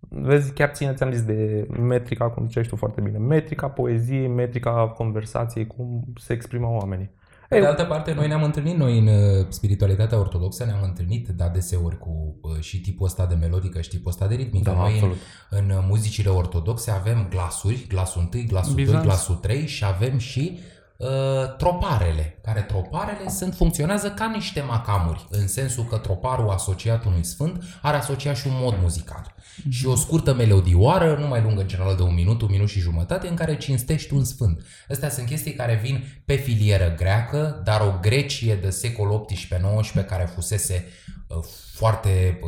[0.09, 4.93] vezi, chiar ține, ți-am zis de metrica, cum ziceai tu foarte bine, metrica poeziei, metrica
[4.97, 7.11] conversației, cum se exprimă oamenii.
[7.49, 11.43] Pe de altă parte, noi ne-am întâlnit, noi în uh, spiritualitatea ortodoxă ne-am întâlnit de
[11.43, 14.71] adeseori cu uh, și tipul ăsta de melodică și tipul ăsta de ritmică.
[14.71, 15.17] Da, noi în, absolut.
[15.51, 19.05] în uh, muzicile ortodoxe avem glasuri, glasul 1, glasul 2, Bizanț.
[19.05, 20.59] glasul 3 și avem și
[21.03, 27.25] uh, troparele, care troparele sunt, funcționează ca niște macamuri, în sensul că troparul asociat unui
[27.25, 29.35] sfânt are asociat și un mod muzical.
[29.69, 32.81] Și o scurtă melodioară, nu mai lungă în general de un minut, un minut și
[32.81, 34.63] jumătate, în care cinstești un sfânt.
[34.89, 40.25] Astea sunt chestii care vin pe filieră greacă, dar o Grecie de secol XVIII-XIX care
[40.35, 40.87] fusese
[41.27, 42.39] uh, foarte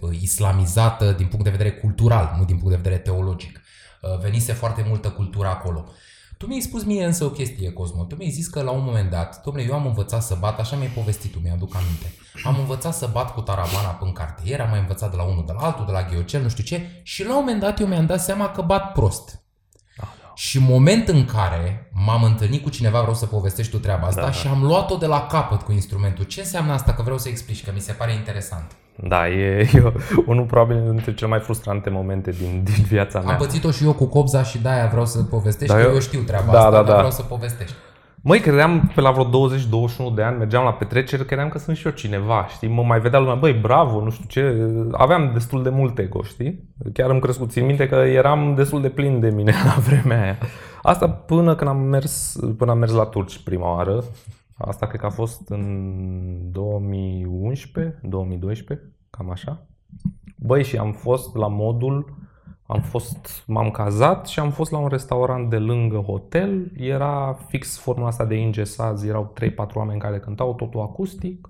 [0.00, 3.60] uh, islamizată din punct de vedere cultural, nu din punct de vedere teologic.
[4.00, 5.88] Uh, venise foarte multă cultură acolo.
[6.42, 8.04] Tu mi-ai spus mie însă o chestie, Cosmo.
[8.04, 10.76] Tu mi-ai zis că la un moment dat, domnule, eu am învățat să bat, așa
[10.76, 12.12] mi-ai povestit tu, mi-aduc aminte.
[12.44, 15.52] Am învățat să bat cu taravana pe cartier, am mai învățat de la unul, de
[15.52, 18.06] la altul, de la ghiocel, nu știu ce, și la un moment dat eu mi-am
[18.06, 19.41] dat seama că bat prost.
[20.34, 24.26] Și moment în care m-am întâlnit cu cineva, vreau să povestești tu treaba asta, Da,
[24.26, 24.32] da.
[24.32, 26.24] și am luat-o de la capăt cu instrumentul.
[26.24, 26.92] Ce înseamnă asta?
[26.92, 28.70] Că vreau să explici, că mi se pare interesant.
[29.08, 29.92] Da, e, e
[30.26, 33.32] unul probabil dintre cele mai frustrante momente din, din viața mea.
[33.32, 36.00] Am pățit-o și eu cu copza și de-aia vreau să povestești, Da, că eu- eu
[36.00, 36.94] știu treaba da, asta, da, dar da.
[36.94, 37.74] vreau să povestești.
[38.24, 39.48] Măi, credeam pe la vreo
[40.12, 42.68] 20-21 de ani, mergeam la petreceri, credeam că sunt și eu cineva, știi?
[42.68, 44.70] Mă mai vedea lumea, băi, bravo, nu știu ce.
[44.92, 46.68] Aveam destul de mult ego, știi?
[46.92, 47.50] Chiar îmi crescut.
[47.50, 50.38] Țin minte că eram destul de plin de mine la vremea aia.
[50.82, 54.04] Asta până când am mers, până am mers la turci prima oară.
[54.56, 59.66] Asta cred că a fost în 2011, 2012, cam așa.
[60.36, 62.14] Băi, și am fost la modul,
[62.72, 66.70] am fost, m-am cazat și am fost la un restaurant de lângă hotel.
[66.76, 71.48] Era fix formula asta de ingesaz, erau 3-4 oameni care cântau, totul acustic.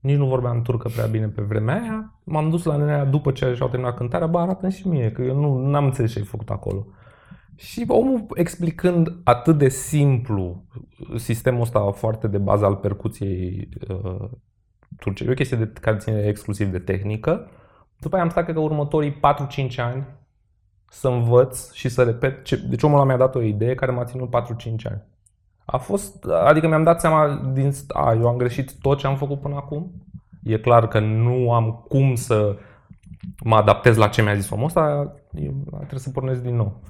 [0.00, 2.12] Nici nu vorbeam turcă prea bine pe vremea aia.
[2.24, 5.36] M-am dus la nenea după ce și-au terminat cântarea, bă, arată și mie, că eu
[5.36, 6.86] nu am înțeles ce ai făcut acolo.
[7.56, 10.64] Și omul explicând atât de simplu
[11.16, 14.28] sistemul ăsta foarte de bază al percuției uh,
[14.98, 17.48] turce, e o chestie de, care ține exclusiv de tehnică,
[17.98, 19.18] după aia am stat, cred că următorii 4-5
[19.76, 20.04] ani
[20.94, 22.44] să învăț și să repet.
[22.44, 25.02] Ce, deci omul ăla mi-a dat o idee care m-a ținut 4-5 ani.
[25.64, 29.40] A fost, adică mi-am dat seama din, a, eu am greșit tot ce am făcut
[29.40, 29.92] până acum.
[30.42, 32.56] E clar că nu am cum să
[33.44, 36.80] mă adaptez la ce mi-a zis omul ăsta, eu trebuie să pornesc din nou.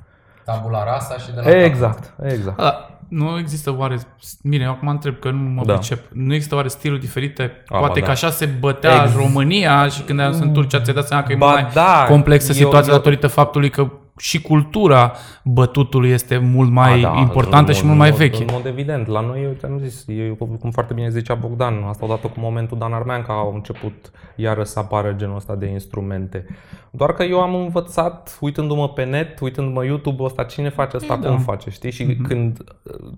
[0.45, 2.57] Tabula rasa și de la Exact, exact.
[2.57, 3.99] Da, nu există oare...
[4.43, 5.73] Bine, eu acum întreb că nu mă Da.
[5.73, 5.99] pricep.
[6.13, 7.63] Nu există oare stiluri diferite?
[7.67, 8.13] A, Poate ba că da.
[8.13, 11.47] așa se bătea Ex- România și când sunt Turcia ți-ai dat seama că e Ba
[11.47, 15.13] mult mai da, complexă eu- situația eu- datorită faptului că și cultura
[15.45, 18.43] bătutului este mult mai A, da, importantă în și mod- mult mai în mod- veche.
[18.43, 19.07] În mod evident.
[19.07, 20.29] La noi, uite, am zis, e,
[20.61, 24.65] cum foarte bine zicea Bogdan, asta odată cu momentul Dan Armean, că au început iară
[24.65, 26.47] să apară genul ăsta de instrumente.
[26.91, 31.29] Doar că eu am învățat, uitându-mă pe net, uitându-mă YouTube-ul ăsta, cine face asta, Da.
[31.29, 31.91] cum face, știi?
[31.91, 32.65] Și când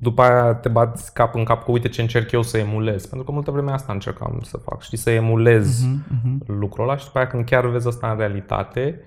[0.00, 3.06] după aia te bați cap în cap că uite ce încerc eu să emulez.
[3.06, 7.04] Pentru că multă vreme asta încercam să fac, știi, să emulez Mhm, lucrul ăla și
[7.04, 9.00] după aia când chiar vezi asta în realitate,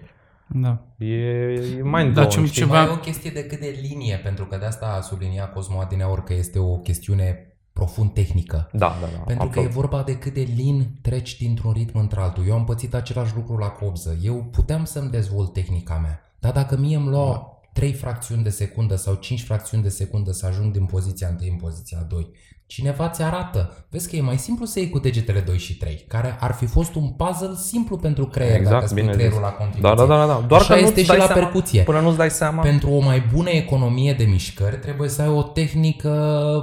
[0.50, 0.86] Da.
[0.98, 2.52] e, e mind Da, ce- știi?
[2.52, 5.02] ce- Mai Ceva- e o chestie de cât de linie, pentru că de asta a
[5.02, 8.70] subliniat Cosmo Adineaur că este o chestiune profund tehnică.
[8.74, 9.18] Da, da, da.
[9.18, 9.70] Pentru că absolut.
[9.70, 12.48] e vorba de cât de lin treci dintr-un ritm într-altul.
[12.48, 14.18] Eu am pățit același lucru la cobză.
[14.24, 16.22] Eu puteam să-mi dezvolt tehnica mea.
[16.40, 20.46] Dar dacă mie îmi lua 3 fracțiuni de secundă sau 5 fracțiuni de secundă să
[20.46, 22.30] ajung din poziția 1 în poziția 2,
[22.70, 23.86] cineva ți arată.
[23.90, 26.66] Vezi că e mai simplu să iei cu degetele 2 și 3, care ar fi
[26.66, 29.46] fost un puzzle simplu pentru creier, dacă Exact, spui bine creierul zis.
[29.46, 29.96] la contribuție.
[29.96, 30.44] Da, da, da, da.
[30.48, 31.82] Doar Așa că este nu-ți și dai la seama, percuție.
[31.82, 32.62] Până nu-ți dai seama.
[32.62, 36.10] Pentru o mai bună economie de mișcări trebuie să ai o tehnică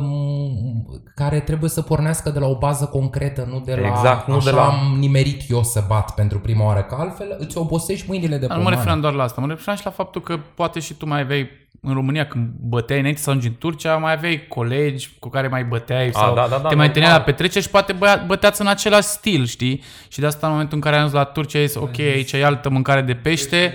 [0.03, 4.35] m, care trebuie să pornească de la o bază concretă, nu de la Exact, nu
[4.35, 8.07] așa de la- am nimerit eu să bat pentru prima oară, că altfel îți obosești
[8.09, 8.77] mâinile de Dar nu mă pomană.
[8.77, 11.49] referam doar la asta, mă referam și la faptul că poate și tu mai aveai
[11.87, 15.65] în România când băteai înainte să ajungi în Turcia, mai aveai colegi cu care mai
[15.65, 17.35] băteai sau da, da, da, te mai întâlneai la normal.
[17.35, 19.83] petreceri și poate băia, băteați în același stil, știi?
[20.09, 22.33] Și de asta în momentul în care am ajuns la Turcia, ai zis, ok, aici
[22.33, 23.75] e altă mâncare de pește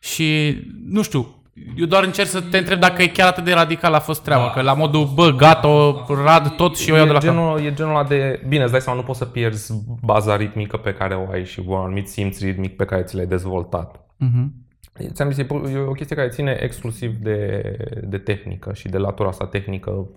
[0.00, 1.36] și nu știu,
[1.76, 4.50] eu doar încerc să te întreb dacă e chiar atât de radical a fost treaba,
[4.50, 7.28] că la modul, bă, gata, o rad tot și eu iau de e, la cap.
[7.28, 8.42] genul, e genul ăla de...
[8.48, 11.62] Bine, îți dai seama, nu poți să pierzi baza ritmică pe care o ai și
[11.66, 14.00] un anumit simț ritmic pe care ți l-ai dezvoltat.
[14.16, 14.65] Mhm.
[15.12, 17.62] Ți-am zis, e pu- e o chestie care ține exclusiv de,
[18.04, 20.08] de tehnică și de latura asta tehnică.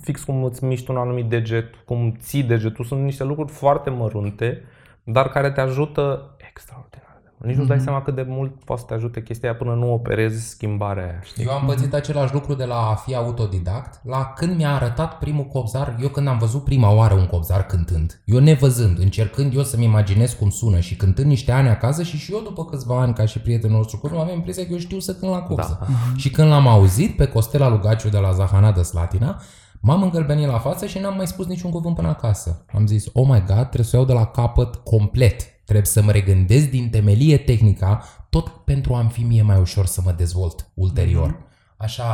[0.00, 4.62] Fix cum îți miști un anumit deget, cum ții degetul, sunt niște lucruri foarte mărunte,
[5.04, 7.09] dar care te ajută extraordinar.
[7.40, 7.56] De mult.
[7.56, 9.92] Nici nu-ți dai seama cât de mult poate să te ajute chestia aia până nu
[9.92, 11.20] operezi schimbarea aia.
[11.22, 11.44] Știi?
[11.44, 15.44] Eu am pățit același lucru de la a fi autodidact, la când mi-a arătat primul
[15.44, 19.84] cobzar, eu când am văzut prima oară un cobzar cântând, eu nevăzând, încercând eu să-mi
[19.84, 23.24] imaginez cum sună și cântând niște ani acasă și și eu după câțiva ani ca
[23.24, 25.78] și prietenul nostru Cosmo aveam impresia că eu știu să cânt la cobză.
[25.80, 25.86] Da.
[26.16, 29.40] Și când l-am auzit pe Costela Lugaciu de la Zahana de Slatina,
[29.80, 32.64] m-am îngălbenit la față și n-am mai spus niciun cuvânt până acasă.
[32.74, 35.59] Am zis, oh my god, trebuie să o iau de la capăt complet.
[35.70, 40.00] Trebuie să mă regândesc din temelie tehnica, tot pentru a-mi fi mie mai ușor să
[40.04, 41.38] mă dezvolt ulterior.
[41.76, 42.04] Așa,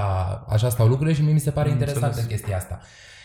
[0.49, 2.81] așa stau lucrurile și mie mi se pare interesantă chestia asta.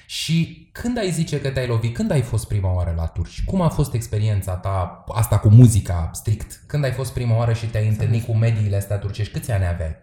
[0.05, 3.43] Și când ai zice că te-ai lovit, când ai fost prima oară la turci?
[3.45, 6.63] Cum a fost experiența ta, asta cu muzica strict?
[6.67, 9.33] Când ai fost prima oară și te-ai întâlnit cu mediile astea turcești?
[9.33, 9.95] Câți ani aveai?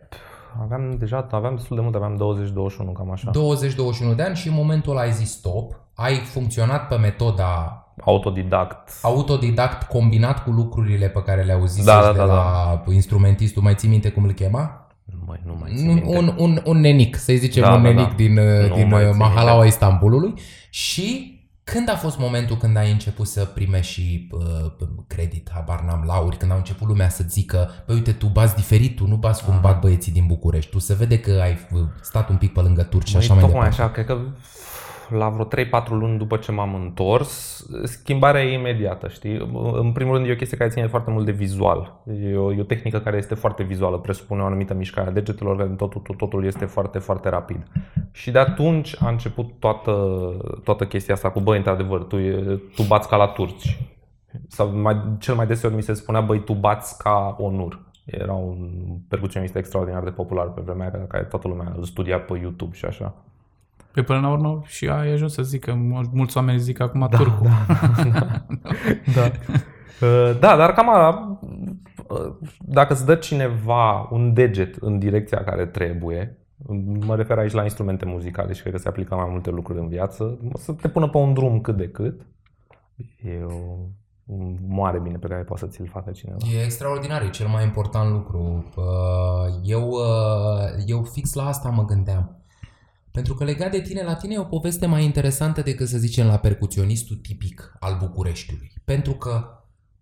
[0.62, 2.16] Aveam deja, aveam destul de mult, aveam
[2.90, 3.30] 20-21, cam așa.
[4.12, 8.90] 20-21 de ani și în momentul ăla ai zis stop, ai funcționat pe metoda Autodidact.
[9.02, 13.74] autodidact combinat cu lucrurile pe care le-ai auzit Da, da, de da, la instrumentistul, mai
[13.74, 14.86] ții minte cum îl chema?
[15.04, 16.16] Nu mai, nu mai țin Un, minte.
[16.16, 18.14] un, un, un nenic, să zicem Da, un da, nenic da.
[18.16, 19.66] din, uh, Nu din mai uh, țin Mahalaua minte.
[19.68, 20.34] Istanbulului
[20.70, 24.70] și când a fost momentul când ai început să primești și uh,
[25.06, 28.96] credit, habar n-am, lauri, când a început lumea să zică, păi uite, tu bați diferit,
[28.96, 32.28] tu nu bați cum bat băieții din București, tu se vede că ai uh, stat
[32.28, 33.82] un pic pe lângă turci și Măi, așa mai tocmai departe.
[33.82, 34.18] așa, cred că
[35.10, 39.50] la vreo 3-4 luni după ce m-am întors, schimbarea e imediată, știi?
[39.72, 42.02] În primul rând e o chestie care ține foarte mult de vizual.
[42.22, 45.56] E o, e o tehnică care este foarte vizuală, presupune o anumită mișcare a degetelor,
[45.56, 47.62] care totul, totul, totul este foarte, foarte rapid.
[48.12, 49.92] Și de atunci a început toată,
[50.64, 53.78] toată chestia asta cu, băi, într-adevăr, tu, e- tu bați ca la turci.
[54.48, 57.86] Sau mai, cel mai deseori mi se spunea, băi, tu bați ca onur.
[58.04, 58.70] Era un
[59.08, 62.84] percuționist extraordinar de popular pe vremea aia, care toată lumea îl studia pe YouTube și
[62.84, 63.14] așa.
[63.98, 67.06] Pe până la urmă și ai ajuns să zic că mul- mulți oameni zic acum
[67.10, 67.42] da, turcu.
[68.12, 68.44] Da.
[69.14, 69.30] Da.
[70.06, 71.38] Uh, da, dar cam ala,
[72.08, 76.38] uh, dacă îți dă cineva un deget în direcția care trebuie,
[77.06, 79.78] mă refer aici la instrumente muzicale și cred că se aplică la mai multe lucruri
[79.80, 82.26] în viață, să te pună pe un drum cât de cât,
[83.22, 83.76] e o,
[84.26, 86.38] un mare bine pe care poate să ți-l facă cineva.
[86.58, 88.64] E extraordinar, e cel mai important lucru.
[88.76, 92.32] Uh, Eu, uh, eu fix la asta mă gândeam.
[93.18, 96.26] Pentru că legat de tine, la tine e o poveste mai interesantă decât să zicem
[96.26, 98.72] la percuționistul tipic al Bucureștiului.
[98.84, 99.44] Pentru că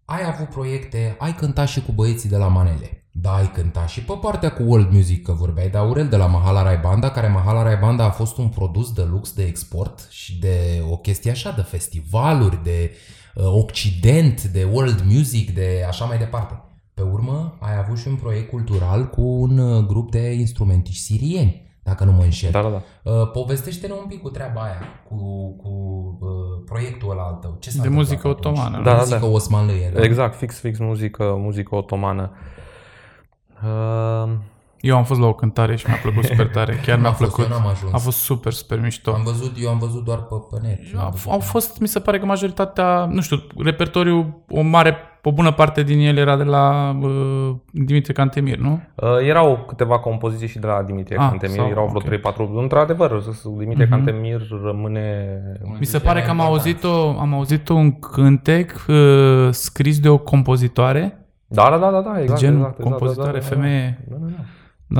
[0.05, 3.07] ai avut proiecte, ai cântat și cu băieții de la Manele.
[3.11, 6.26] Da, ai cântat și pe partea cu world music, că vorbeai de Aurel de la
[6.26, 10.07] Mahala Rai Banda, care Mahala Rai Banda a fost un produs de lux de export
[10.11, 12.90] și de o chestie așa, de festivaluri, de
[13.34, 16.62] uh, Occident, de world music, de așa mai departe.
[16.95, 21.65] Pe urmă, ai avut și un proiect cultural cu un uh, grup de instrumentiști sirieni,
[21.87, 22.51] dacă nu mă înșel.
[22.51, 23.11] Da, da, da.
[23.11, 25.16] Uh, povestește-ne un pic cu treaba aia, cu,
[25.62, 25.68] cu
[26.20, 27.57] uh, proiectul ăla al tău.
[27.61, 28.57] Ce s-a De întâmplat muzică atunci?
[28.59, 29.26] otomană, De Da, da, muzică da.
[29.26, 29.91] osmanlâie.
[29.95, 30.03] Da?
[30.03, 32.30] Exact, fix, fix muzică, muzică otomană.
[33.64, 34.30] Uh,
[34.80, 36.74] Eu am fost la o cântare și mi-a plăcut super tare.
[36.87, 37.53] Chiar mi-a Am fost, plăcut.
[37.53, 37.93] eu n-am ajuns.
[37.93, 39.12] A fost super, super mișto.
[39.12, 40.78] Am văzut, eu am văzut doar pe, pe net.
[40.97, 44.97] Au, au fost, mi se pare că majoritatea, nu știu, repertoriul, o mare,
[45.29, 48.81] o bună parte din el era de la uh, Dimitrie Cantemir, nu?
[48.95, 52.35] Uh, erau câteva compoziții și de la Dimitrie Ah, Cantemir, sau- erau vreo ok.
[52.35, 52.51] 3-4.
[52.61, 53.22] Într-adevăr,
[53.59, 53.95] Dimitrie Mhm.
[53.95, 55.39] Cantemir rămâne...
[55.79, 61.27] Mi se pare că am auzit-o, am auzit un cântec uh, scris de o compozitoare,
[61.47, 62.41] Da, da, da, da, da exact.
[62.41, 64.05] gen exact, exact, compozitoare da, da, da, femeie.
[64.09, 64.43] Da, da, da.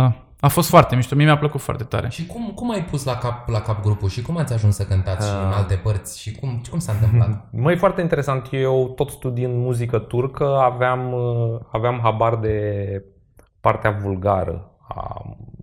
[0.01, 0.26] Da.
[0.47, 2.09] A fost foarte mișto, mie mi-a plăcut foarte tare.
[2.09, 4.85] Și cum, cum ai pus la cap, la cap grupul și cum ați ajuns să
[4.85, 5.57] cântați și în Ah.
[5.57, 7.49] alte părți și cum, cum s-a întâmplat?
[7.65, 8.49] Măi, foarte interesant.
[8.53, 13.05] Eu, tot studiind muzică turcă, aveam, uh, aveam habar de
[13.61, 15.23] partea vulgară a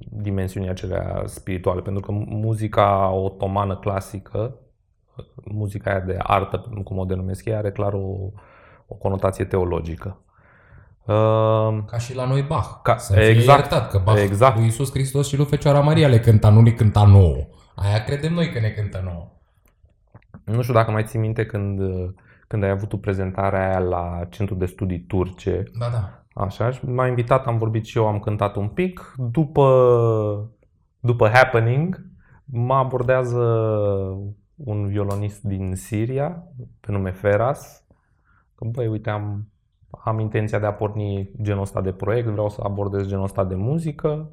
[0.10, 4.56] dimensiunii acelea spirituale, pentru că muzica otomană clasică,
[5.44, 8.16] muzica aia de artă, cum o denumesc ei, are clar o,
[8.88, 10.18] o conotație teologică.
[11.06, 12.82] Uh, Ca și la noi Bach.
[12.84, 14.56] Ca- să fie exact, iertat că Bach exact.
[14.56, 17.48] lui Iisus Hristos și lui Fecioara Maria le cânta, nu le cânta nouă.
[17.76, 19.28] Aia credem noi că ne cântă nouă.
[20.44, 21.80] Nu știu dacă mai ții minte când,
[22.48, 25.64] când ai avut tu prezentarea aia la Centrul de Studii Turce.
[25.80, 26.24] Da, da.
[26.44, 29.14] Așa, și m-a invitat, am vorbit și eu, am cântat un pic.
[29.18, 30.52] După,
[31.00, 32.06] după Happening,
[32.46, 33.40] mă abordează
[34.56, 36.44] un violonist din Siria,
[36.80, 37.84] pe nume Feras.
[38.56, 39.48] Că, băi, uite, am,
[40.04, 43.56] am intenția de a porni genul ăsta de proiect, vreau să abordez genul ăsta de
[43.56, 44.30] muzică.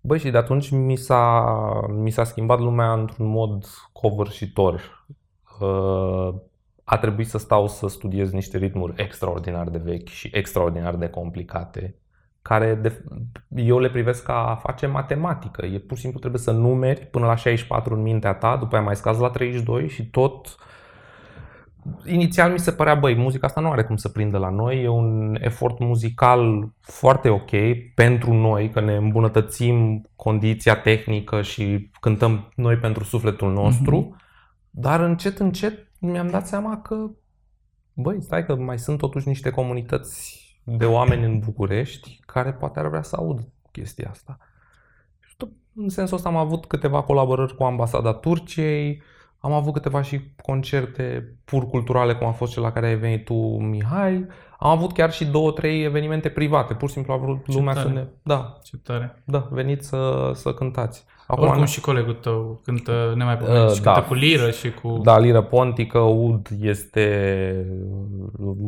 [0.00, 1.54] Băi, și de atunci mi s-a,
[1.88, 5.06] mi s-a schimbat lumea într-un mod covârșitor.
[5.60, 6.34] Uh,
[6.84, 11.94] a trebuit să stau să studiez niște ritmuri extraordinar de vechi și extraordinar de complicate,
[12.42, 13.04] care de,
[13.48, 15.66] eu le privesc ca a face matematică.
[15.66, 18.84] E pur și simplu trebuie să numeri până la 64 în mintea ta, după aia
[18.84, 20.56] mai scazi la 32 și tot
[22.04, 24.88] Inițial mi se părea, băi, muzica asta nu are cum să prindă la noi, e
[24.88, 27.50] un efort muzical foarte ok
[27.94, 34.16] pentru noi, că ne îmbunătățim condiția tehnică și cântăm noi pentru sufletul nostru,
[34.70, 37.10] dar încet, încet mi-am dat seama că,
[37.92, 42.88] băi, stai că mai sunt totuși niște comunități de oameni în București care poate ar
[42.88, 43.40] vrea să aud
[43.72, 44.38] chestia asta.
[45.20, 49.02] Și tot în sensul ăsta am avut câteva colaborări cu ambasada Turciei,
[49.40, 53.24] am avut câteva și concerte pur culturale, cum a fost cel la care ai venit
[53.24, 54.26] tu, Mihai.
[54.58, 56.74] Am avut chiar și două, trei evenimente private.
[56.74, 57.86] Pur și simplu a vrut Ce lumea tare.
[57.88, 58.04] să ne...
[58.22, 59.22] Da, Ce tare.
[59.24, 61.04] da, veniți să, să cântați.
[61.26, 63.92] Oricum ne- și colegul tău cântă nemaipomenit Uh, și da.
[63.92, 65.00] cântă cu liră și cu...
[65.02, 67.66] Da, Liră Pontică, Ud este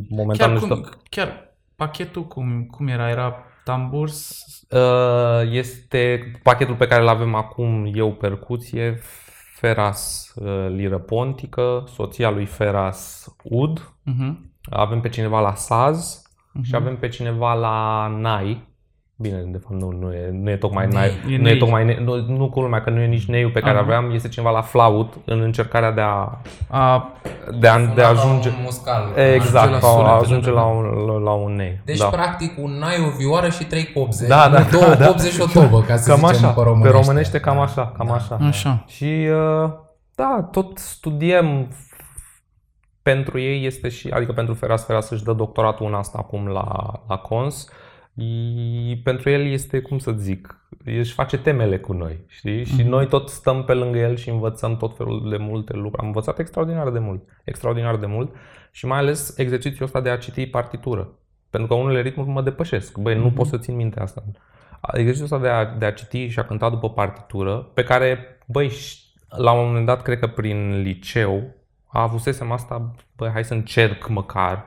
[0.08, 0.98] momentan chiar, nu cum, știu.
[1.10, 3.10] chiar pachetul cum, cum era?
[3.10, 4.08] Era tambur?
[4.08, 8.98] s- Uh, Este pachetul pe care îl avem acum eu percuție,
[9.62, 14.50] Feras uh, Liră Pontică, soția lui Feras Ud, Mhm.
[14.70, 16.22] avem pe cineva la Saz
[16.62, 16.74] și Mhm.
[16.74, 18.68] avem pe cineva la Nai.
[19.22, 20.94] Bine, de fapt nu, nu, e, nu e tocmai Nei.
[20.94, 21.58] Nai, E nu e Nei.
[21.58, 23.80] tocmai Nei, nu, nu cu lumea, că nu e nici Neiul pe care Aha.
[23.82, 27.12] aveam, este cineva la Flaut în încercarea de a, A,
[27.58, 28.48] de a, de a ajunge...
[28.48, 29.02] Un muscal.
[29.34, 30.54] Exact, la a sunetele, ajunge da.
[30.60, 30.84] la un,
[31.22, 31.80] la un Nei.
[31.84, 32.04] Deci, da.
[32.06, 34.26] practic, un nai, o vioară și trei copze.
[34.26, 35.06] Da, da, Două da, da.
[35.06, 36.96] copze și o tobă, ca să Cam zicem așa, pe pe românește.
[37.00, 38.14] românește cam așa, cam Da.
[38.14, 38.38] așa.
[38.48, 38.84] așa.
[38.86, 39.28] Și
[39.64, 39.70] uh,
[40.14, 41.68] da, tot studiem
[43.02, 46.64] pentru ei este și, adică pentru Feras Feras își dă doctoratul în asta acum la,
[47.08, 47.68] la Cons.
[48.14, 52.64] I, pentru el este, cum să zic, își face temele cu noi, știi?
[52.64, 52.88] Și Mhm.
[52.88, 55.98] noi tot stăm pe lângă el și învățăm tot felul de multe lucruri.
[55.98, 58.34] Am învățat extraordinar de mult, extraordinar de mult
[58.70, 61.08] și mai ales exercițiul ăsta de a citi partitură.
[61.50, 62.98] Pentru că unele ritmuri mă depășesc.
[62.98, 63.34] Băi, nu Mhm.
[63.34, 64.22] pot să țin minte asta.
[64.92, 68.68] Exercițiul ăsta de a, de a citi și a cânta după partitură, pe care, băi,
[68.70, 71.54] ș- la un moment dat, cred că prin liceu,
[71.86, 74.64] avusesem asta, băi, hai să încerc măcar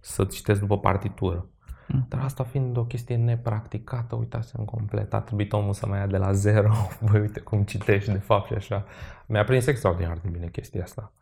[0.00, 1.46] să citesc după partitură.
[1.86, 2.06] Mm.
[2.08, 5.14] Dar asta fiind o chestie nepracticată, uitasem complet.
[5.14, 6.70] A trebuit omul să mă ia de la zero.
[7.10, 8.84] Băi, uite cum citești de fapt și așa.
[9.26, 11.12] Mi-a prins extraordinar de bine chestia asta.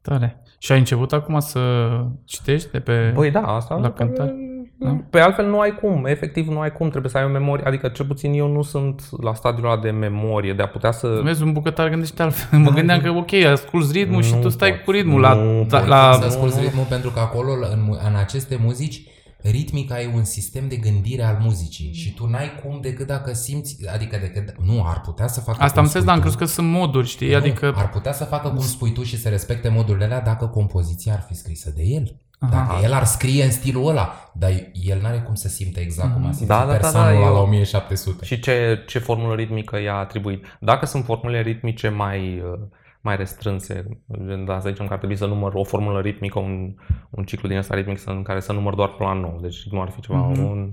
[0.00, 0.42] Tare.
[0.58, 1.90] Și ai început acum să
[2.24, 3.10] citești de pe...
[3.14, 3.74] Băi, da, asta...
[3.76, 4.30] La cântat?
[4.78, 4.96] Da.
[5.10, 7.88] Pe altfel nu ai cum, efectiv nu ai cum, trebuie să ai o memorie, adică
[7.88, 11.20] cel puțin eu nu sunt la stadiul ăla de memorie, de a putea să...
[11.24, 12.58] Vezi, un bucătar gândește altfel.
[12.58, 14.82] Mă gândeam că, ok, asculti ritmul și Nu tu stai poți.
[14.82, 15.88] cu ritmul la, Nu la, poți.
[15.88, 16.66] la, Să asculti nu, nu.
[16.66, 19.02] ritmul pentru că acolo, în, mu- în aceste muzici,
[19.42, 23.76] ritmica e un sistem de gândire al muzicii și tu n-ai cum decât dacă simți,
[23.92, 26.20] adică decât, nu, ar putea să facă Asta cum am înțeles, spui dar am tu.
[26.20, 27.30] crezut că sunt moduri, știi?
[27.30, 27.72] Nu, Adică...
[27.76, 31.24] Ar putea să facă cum spui tu și să respecte modurile alea dacă compoziția ar
[31.28, 32.16] fi scrisă de el.
[32.38, 32.50] Aha.
[32.50, 36.22] Dacă el ar scrie în stilul ăla, dar el n-are cum să simte exact cum
[36.22, 38.24] a simțit Da, da, da, persoanul da, ăla eu- la 1700.
[38.24, 40.44] Și ce, ce formulă ritmică i-a atribuit.
[40.60, 42.68] Dacă sunt formule ritmice mai, uh, mai
[43.02, 46.74] restrânse, gen, da, să zicem că ar trebui să număr o formulă ritmică, un,
[47.10, 49.38] un ciclu din ăsta ritmic să- în care să număr doar până la 9.
[49.40, 50.42] Deci nu ar fi ceva Mhm.
[50.42, 50.72] un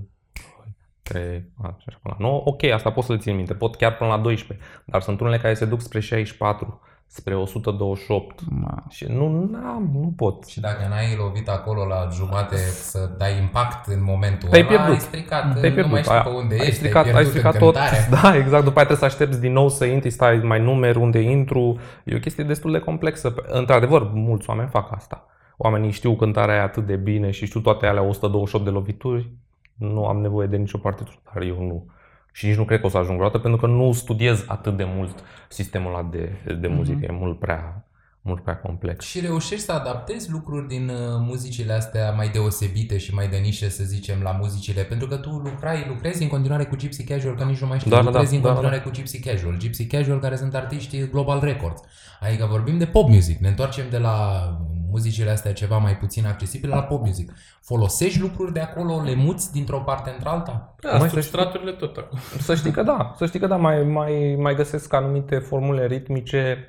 [1.02, 4.18] spre așa, până la 9, ok, asta pot să-l țin minte, pot chiar până la
[4.18, 6.80] 12, dar sunt unele care se duc spre 64,
[7.12, 8.82] spre 128 Ma.
[8.88, 10.44] și nu, n-am, nu pot.
[10.46, 14.92] Și dacă n-ai lovit acolo la jumate să dai impact în momentul Te-ai ăla, pierdut.
[14.94, 15.90] ai stricat, Te-ai nu pierdut.
[15.92, 17.74] mai știu Ai- pe unde ai ești, stricat, ai ai pierdut stricat tot.
[17.76, 18.08] încântarea.
[18.22, 18.64] Da, exact.
[18.64, 21.78] După aia trebuie să aștepți din nou să intri, stai mai numeri unde intru.
[22.04, 23.34] E o chestie destul de complexă.
[23.46, 25.24] Într-adevăr, mulți oameni fac asta.
[25.56, 29.30] Oamenii știu cântarea aia atât de bine și știu toate alea 128 de lovituri.
[29.74, 31.86] Nu am nevoie de nicio partitură, dar eu nu.
[32.32, 34.84] Și nici nu cred că o să ajung vreodată, pentru că nu studiez atât de
[34.86, 36.98] mult sistemul ăla de, de muzică.
[37.02, 37.84] E mult prea,
[38.20, 39.04] mult prea complex.
[39.04, 43.68] Și reușești să adaptezi lucruri din uh, muzicile astea mai deosebite și mai de nișe,
[43.68, 47.44] să zicem, la muzicile, pentru că tu lucrai, lucrezi în continuare cu Gypsy Casual, că
[47.44, 48.82] nici nu mai știu, Da, da, lucrezi da, în da, continuare da.
[48.82, 51.82] cu Gypsy Casual, Gypsy Casual care sunt artiști Global Records.
[52.20, 54.44] Adică vorbim de pop music, ne întoarcem de la
[54.90, 57.32] muzicile astea ceva mai puțin accesibile la pop music.
[57.62, 60.74] Folosești lucruri de acolo, le muți dintr-o parte într-alta?
[60.80, 62.18] Da, Mai să substraturile tot acum.
[62.38, 66.64] Să știi că da, să știi că da, mai, mai, mai găsesc anumite formule ritmice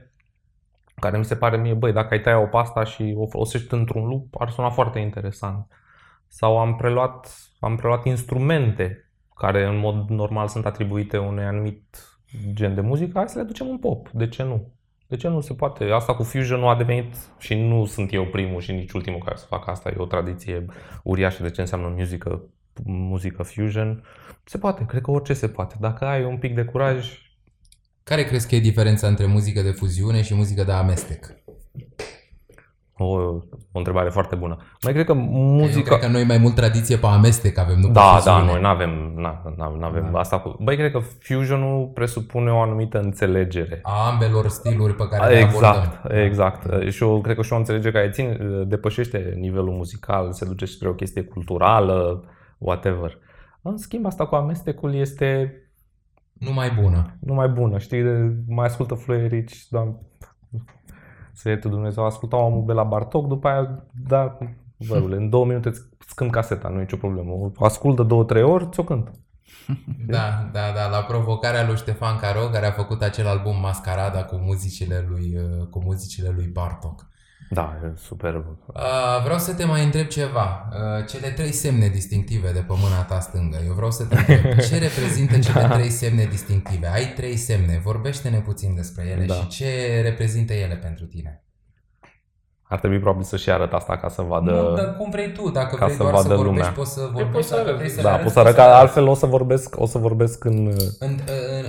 [0.96, 4.08] care mi se pare mie, băi, dacă ai tăia o pasta și o folosești într-un
[4.08, 5.68] loop, ar suna foarte interesant.
[6.28, 12.12] Sau am preluat, am preluat instrumente care în mod normal sunt atribuite unui anumit
[12.54, 14.10] gen de muzică, hai să le ducem în pop.
[14.10, 14.74] De ce nu?
[15.12, 15.84] De ce nu se poate?
[15.84, 19.38] Asta cu fusion nu a devenit și nu sunt eu primul și nici ultimul care
[19.38, 19.90] să fac asta.
[19.90, 20.66] E o tradiție
[21.04, 22.44] uriașă de ce înseamnă muzică,
[22.84, 24.04] muzică fusion.
[24.44, 25.76] Se poate, cred că orice se poate.
[25.80, 27.18] Dacă ai un pic de curaj,
[28.04, 31.36] Care crezi că e diferența între muzică de fuziune și muzică de amestec?
[33.02, 33.14] O,
[33.72, 34.58] o întrebare foarte bună.
[34.84, 35.82] Mai cred că Eu muzica...
[35.90, 38.38] cred că noi mai mult tradiție pe amestec avem, nu pe Da, fuziune.
[38.38, 38.90] da, noi nu avem,
[39.78, 40.20] nu avem Da.
[40.20, 40.56] asta cu...
[40.60, 43.80] Băi, cred că fusionul presupune o anumită înțelegere.
[43.84, 45.70] A ambelor stiluri pe care le abordăm.
[45.70, 46.90] Exact, exact.
[46.92, 48.38] Și eu cred că și o înțelegere care țin,
[48.68, 52.24] depășește nivelul muzical, se duce spre o chestie culturală,
[52.58, 53.18] whatever.
[53.62, 55.56] În schimb, asta cu amestecul este
[56.34, 57.18] Nu mai bună.
[57.20, 59.96] numai bună, știi, de- mai ascultă fluierici, doamne,
[61.34, 64.38] să ierte Dumnezeu, asculta omul de la Bartok, după aia, da,
[64.78, 67.32] vărule, în două minute îți schimb caseta, nu e nicio problemă.
[67.32, 69.12] O ascultă două, trei ori, ți-o cânt.
[70.08, 74.36] Da, da, da, la provocarea lui Ștefan Caro, care a făcut acel album Mascarada cu
[74.36, 77.11] muzicile lui, uh, cu muzicile lui Bartok.
[77.54, 78.46] Da, e superb.
[78.68, 78.84] Uh,
[79.24, 80.70] vreau să te mai întreb ceva.
[80.72, 83.58] Uh, cele trei semne distinctive de pe mâna ta stângă.
[83.68, 86.88] Eu vreau să te întreb, ce reprezintă cele trei semne distinctive?
[86.94, 89.34] Ai trei semne, vorbește-ne puțin despre ele Da.
[89.34, 91.44] și ce reprezintă ele pentru tine.
[92.64, 94.52] Ar trebui probabil să-și arăt asta ca să vadă...
[94.52, 96.72] Nu, dar cum vrei tu, dacă ca vrei să doar să vadă vorbești, lumea.
[96.72, 97.78] poți să poți vorbești, să dacă arăți.
[97.78, 99.80] vrei să le da, arăți, pot să arăt că poți să altfel o să vorbesc,
[99.80, 101.20] o să vorbesc în, În, în,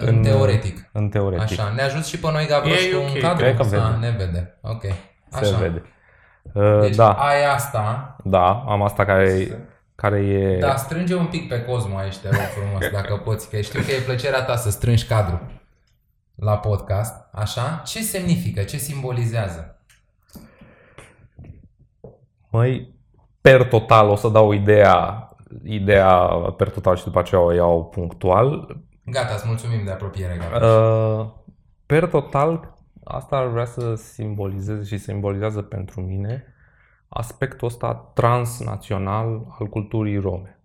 [0.00, 0.88] în, în teoretic.
[0.92, 1.42] În teoretic.
[1.60, 3.36] Așa, ne ajut și pe noi, Gavroș, E cu ok, un cadru?
[3.42, 3.76] cred că vede.
[3.82, 4.58] A, ne vede.
[4.62, 4.82] Ok.
[5.32, 5.44] Așa.
[5.44, 5.82] Se vede.
[6.52, 8.16] Uh, Deci da, ai asta.
[8.24, 9.48] da, am asta care,
[9.94, 10.58] care e...
[10.58, 13.90] Da, strânge un pic pe Cosmo aici, te rog frumos, dacă poți, că știu că
[13.90, 15.40] e plăcerea ta să strângi cadru
[16.34, 17.14] la podcast.
[17.32, 17.82] Așa?
[17.84, 18.62] Ce semnifică?
[18.62, 19.76] Ce simbolizează?
[22.50, 22.94] Măi,
[23.40, 25.28] per total, o să dau ideea,
[25.64, 26.14] ideea
[26.56, 28.76] per total și după aceea o iau punctual.
[29.04, 30.70] Gata, îți mulțumim de apropiere, Gavroș.
[30.70, 31.26] Uh,
[31.86, 32.74] per total,
[33.04, 36.44] asta ar vrea să simbolizeze și simbolizează pentru mine
[37.08, 40.58] aspectul ăsta transnațional al culturii rome.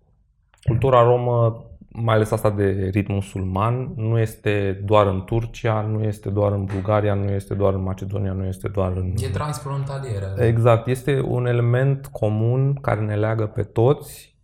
[0.63, 6.29] Cultura romă, mai ales asta de ritm musulman, nu este doar în Turcia, nu este
[6.29, 9.13] doar în Bulgaria, nu este doar în Macedonia, nu este doar în...
[9.17, 10.33] E transfrontalieră.
[10.37, 14.37] Exact, este un element comun care ne leagă pe toți.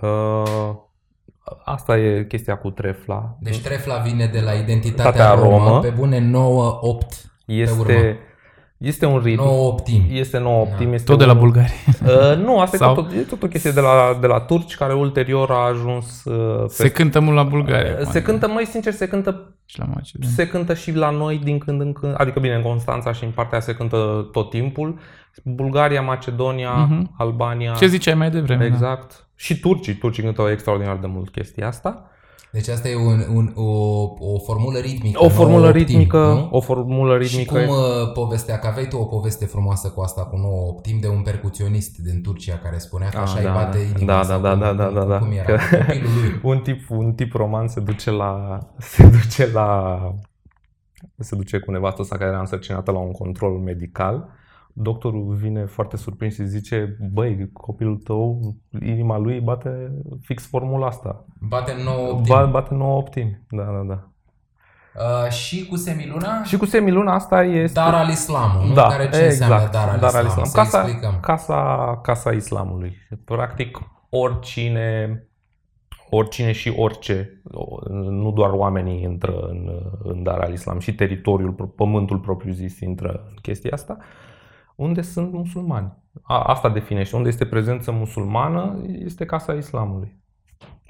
[0.00, 0.74] Uh,
[1.64, 3.36] asta e chestia cu trefla.
[3.40, 5.78] Deci trefla vine de la identitatea Tatea romă, romă.
[5.80, 6.22] pe bune 9-8
[7.46, 7.92] pe urmă.
[7.92, 8.18] este,
[8.78, 9.42] este un ritm.
[9.42, 10.18] 9 optimi.
[10.18, 10.92] Este 9 optim.
[10.92, 11.74] Este Tot de la unul- Bulgaria.
[12.04, 14.74] Uh, nu, asta Sau- e, tot, e tot o chestie de la, de la turci
[14.76, 17.96] care ulterior a ajuns uh, Se cântă mult la Bulgaria.
[17.98, 20.34] se acum, cântă, mai sincer, se cântă Și la Macedonia.
[20.34, 23.30] Se cântă și la noi din când în când, adică bine, în Constanța și în
[23.30, 24.98] partea se cântă tot timpul.
[25.44, 27.14] Bulgaria, Macedonia, Mhm.
[27.18, 27.72] Albania.
[27.72, 28.68] Ce ziceai mai devreme?
[28.68, 28.76] da.
[29.34, 29.54] Exact.
[29.54, 32.08] Și turcii, turcii cântă extraordinar de mult chestia asta.
[32.52, 33.62] Deci asta e un, un, o,
[34.18, 35.24] o formulă ritmică.
[35.24, 36.48] O formulă 9 optimi, ritmică, nu?
[36.50, 37.64] o formulă Și ritmică.
[37.64, 41.08] cum uh, povestea, că aveai tu o poveste frumoasă cu asta, cu 9 optim de
[41.08, 43.84] un percuționist din Turcia care spunea că Ah, așa îi da, bate da.
[43.84, 44.12] inima.
[44.16, 45.18] Da, sau da, cum- da, da, cum- da, da.
[45.18, 45.44] Cum era?
[45.44, 46.40] Că- Copilul lui.
[46.50, 49.98] un tip, un tip roman se duce la se duce la
[51.18, 54.28] se duce cu nevastă sa care era însărcinată la un control medical.
[54.76, 61.24] Doctorul vine foarte surprins și zice, băi, copilul tău, inima lui bate fix formula asta.
[61.40, 62.34] Bate 9 optim.
[62.34, 63.40] Ba, bate 9 optimi.
[63.50, 64.08] Da, da, da.
[65.24, 66.42] Uh, și cu semiluna?
[66.42, 67.80] Și cu semiluna asta este...
[67.80, 68.74] Dar al islamul, nu?
[68.74, 70.44] da, Care ce înseamnă exact, dar al dar al islam?
[70.44, 70.44] islam.
[70.44, 71.20] Să Casa, explicăm.
[71.20, 72.96] casa, casa islamului.
[73.24, 73.78] Practic,
[74.10, 75.18] oricine
[76.10, 77.40] oricine și orice,
[78.10, 79.70] nu doar oamenii intră în,
[80.02, 83.96] în dar al islam, și teritoriul, pământul propriu zis intră în chestia asta,
[84.74, 85.92] unde sunt musulmani.
[86.22, 87.16] A, asta definește.
[87.16, 90.23] Unde este prezență musulmană, este casa islamului.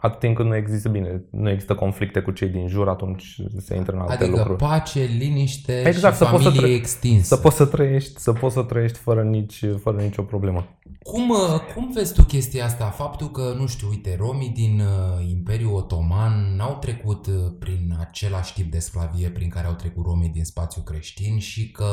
[0.04, 3.76] Atât timp cât nu există bine, nu există conflicte cu cei din jur, atunci se
[3.76, 4.58] intră în alte adică lucruri.
[4.58, 7.34] pace, liniște exact, și să familie poți să tră- extinsă.
[7.34, 10.66] Să poți să trăiești, să poți să trăiești fără, nici, fără nicio problemă.
[11.02, 12.84] Cum, uh, cum vezi tu chestia asta?
[12.84, 18.54] Faptul că, nu știu, uite, romii din uh, Imperiul Otoman n-au trecut uh, prin același
[18.54, 21.84] tip de sclavie prin care au trecut romii din spațiu creștin și că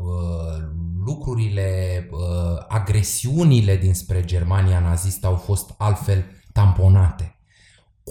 [0.00, 0.64] uh,
[1.04, 1.68] lucrurile,
[2.10, 2.18] uh,
[2.68, 7.37] agresiunile dinspre Germania nazistă au fost altfel tamponate.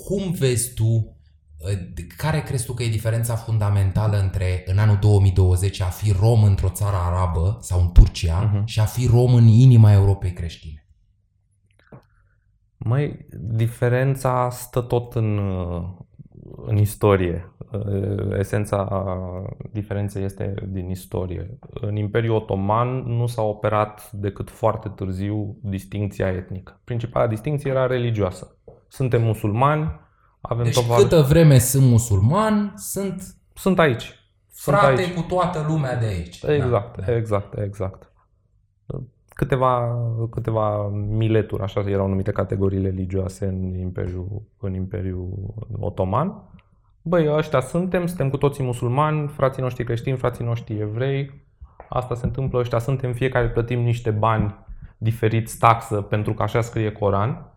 [0.05, 1.77] Cum vezi tu uh,
[2.17, 6.69] care crezi tu că e diferența fundamentală între în anul 2020 a fi rom într-o
[6.69, 8.65] țară arabă sau în Turcia Mhm.
[8.65, 10.81] și a fi rom în inima Europei creștine?
[12.77, 15.39] Mai diferența stă tot în,
[16.65, 17.51] în istorie.
[18.37, 19.05] Esența
[19.71, 21.59] diferenței este din istorie.
[21.59, 26.81] În Imperiul Otoman nu s-a operat decât foarte târziu distinția etnică.
[26.83, 28.56] Principala distinție era religioasă.
[28.87, 29.91] Suntem musulmani,
[30.41, 34.15] avem Deci tovarăși- câtă vreme sunt musulman, sunt Sunt aici.
[34.51, 35.13] Sunt frate aici.
[35.13, 36.43] cu toată lumea de aici.
[36.43, 37.15] Exact, Da.
[37.15, 38.11] exact, exact.
[39.29, 39.97] Câteva,
[40.31, 46.41] câteva mileturi, așa erau numite categorii religioase în Imperiul, în Imperiul Otoman.
[47.01, 51.45] Băi, ăștia suntem, suntem cu toții musulmani, frații noștri creștini, frații noștri evrei.
[51.89, 54.55] Asta se întâmplă, ăștia suntem, fiecare plătim niște bani
[54.97, 57.56] diferiți taxă pentru că așa scrie Coran.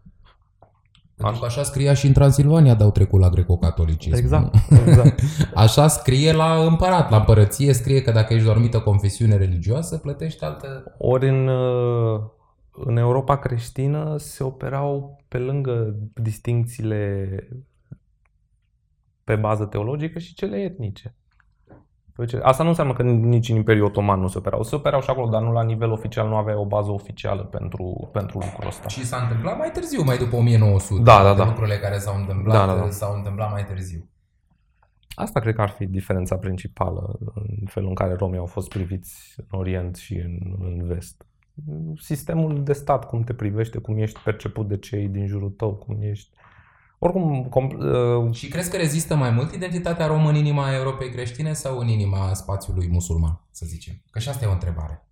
[1.22, 4.16] Pentru că așa scria și în Transilvania, de au trecut la greco-catolicism.
[4.16, 4.76] Exact, nu?
[4.86, 5.20] exact.
[5.54, 9.98] Așa scrie la împărat, la împărăție, scrie că dacă ești de o anumită confesiune religioasă,
[9.98, 10.94] plătești altă...
[10.98, 12.20] Ori în, uh,
[12.70, 17.28] în Europa creștină se operau pe lângă distincțiile
[19.24, 21.14] pe bază teologică și cele etnice.
[22.16, 24.62] Deci, asta nu înseamnă că nici în Imperiul Otoman nu se operau.
[24.62, 28.08] Se operau și acolo, dar nu la nivel oficial, nu avea o bază oficială pentru,
[28.12, 28.88] pentru lucrul ăsta.
[28.88, 31.02] Și s-a întâmplat mai târziu, mai după 1900.
[31.02, 31.44] Da, da, Toate da.
[31.44, 32.90] Lucrurile care s-au întâmplat, Da, da, da.
[32.90, 34.08] s-au întâmplat mai târziu.
[35.14, 39.34] Asta cred că ar fi diferența principală în felul în care romii au fost priviți
[39.36, 41.24] în Orient și în, în Vest.
[41.98, 46.02] Sistemul de stat, cum te privește, cum ești perceput de cei din jurul tău, cum
[46.02, 46.30] ești...
[47.02, 51.52] Oricum, com, uh, Și crezi că rezistă mai mult identitatea romă în inima Europei creștine
[51.52, 53.94] sau în inima spațiului musulman, să zicem?
[54.10, 55.04] Că și asta e o întrebare.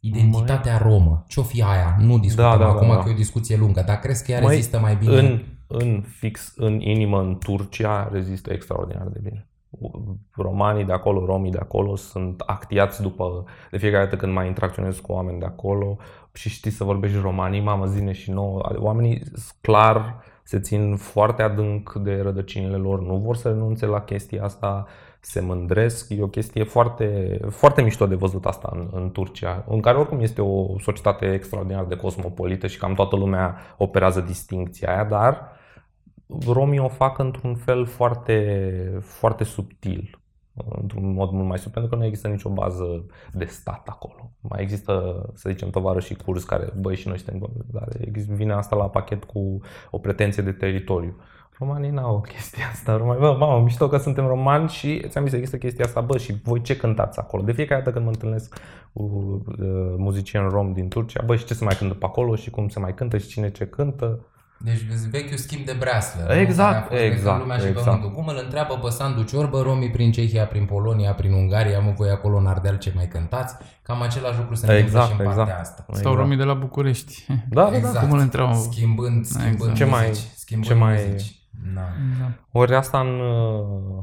[0.00, 1.96] Identitatea romă, ce-o fi aia?
[1.98, 3.02] Nu discutăm Da, da, acum da, da.
[3.02, 5.18] că e o discuție lungă, dar crezi că ea Măi, rezistă mai bine?
[5.18, 9.48] în, în fix, în inimă, în Turcia, rezistă extraordinar de bine.
[10.30, 14.98] Romanii de acolo, romii de acolo sunt actiați după, de fiecare dată când mai interacționez
[14.98, 15.96] cu oameni de acolo
[16.32, 18.72] și știi să vorbești romanii, mamă, zine și nouă.
[18.76, 19.22] Oamenii
[19.60, 24.86] clar se țin foarte adânc de rădăcinile lor, nu vor să renunțe la chestia asta,
[25.20, 26.10] se mândresc.
[26.10, 30.20] E o chestie foarte, foarte mișto de văzut asta în, în Turcia, în care oricum
[30.20, 35.52] este o societate extraordinar de cosmopolită și cam toată lumea operează distincția aia, dar
[36.46, 40.18] romii o fac într-un fel foarte, foarte subtil,
[40.54, 44.30] într-un mod mult mai subtil, pentru că nu există nicio bază de stat acolo.
[44.40, 48.76] Mai există, să zicem, tovarășii curs care, băi, și noi suntem, dar există, vine asta
[48.76, 51.16] la pachet cu o pretenție de teritoriu.
[51.58, 52.96] Romanii n-au chestia asta.
[52.96, 56.34] Romanii, bă, mamă, mișto că suntem romani și ți-am zis, există chestia asta, bă, și
[56.42, 57.42] voi ce cântați acolo?
[57.42, 58.60] De fiecare dată când mă întâlnesc
[58.92, 62.50] cu uh, muzicieni rom din Turcia, bă, și ce se mai cântă pe acolo și
[62.50, 64.26] cum se mai cântă și cine ce cântă.
[64.64, 66.34] Deci vechiul schimb de breaslă.
[66.34, 66.80] Exact, nu?
[66.80, 67.84] Care a fost de exact, Lumea și exact.
[67.86, 68.10] pământul.
[68.10, 72.10] Cum îl întreabă pe Sandu Ciorbă, romii prin Cehia, prin Polonia, prin Ungaria, mă voi
[72.10, 73.56] acolo în Ardeal ce mai cântați?
[73.82, 75.36] Cam același lucru se întâmplă Exact, și în exact.
[75.36, 75.84] partea asta.
[75.92, 77.26] Sau romii de la București.
[77.48, 77.94] Da, da, exact.
[77.94, 78.00] da.
[78.00, 78.52] Cum îl întreabă?
[78.54, 79.74] Schimbând, schimbând Exact.
[79.76, 81.38] Ce mai- muzici, schimbând ce mai- muzici.
[81.74, 81.80] Da.
[82.20, 82.30] Da.
[82.52, 84.02] Ori asta în, uh,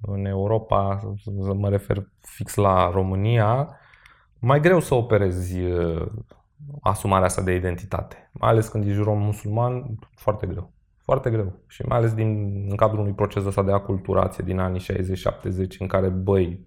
[0.00, 3.68] în Europa, să mă refer fix la România,
[4.38, 6.06] mai greu să operezi uh,
[6.80, 8.30] asumarea asta de identitate.
[8.32, 10.70] Mai ales când ești rom musulman, foarte greu.
[10.96, 11.52] Foarte greu.
[11.66, 15.86] Și mai ales din, în cadrul unui proces ăsta de aculturație din anii 60-70, în
[15.86, 16.66] care, băi,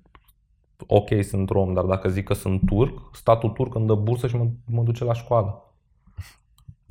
[0.87, 4.35] ok, sunt rom, dar dacă zic că sunt turc, statul turc îmi dă bursă și
[4.35, 5.70] mă, mă duce la școală.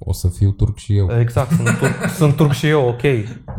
[0.03, 1.19] O să fiu turc și eu.
[1.21, 3.03] Exact, sunt turc, sunt turc și eu, ok.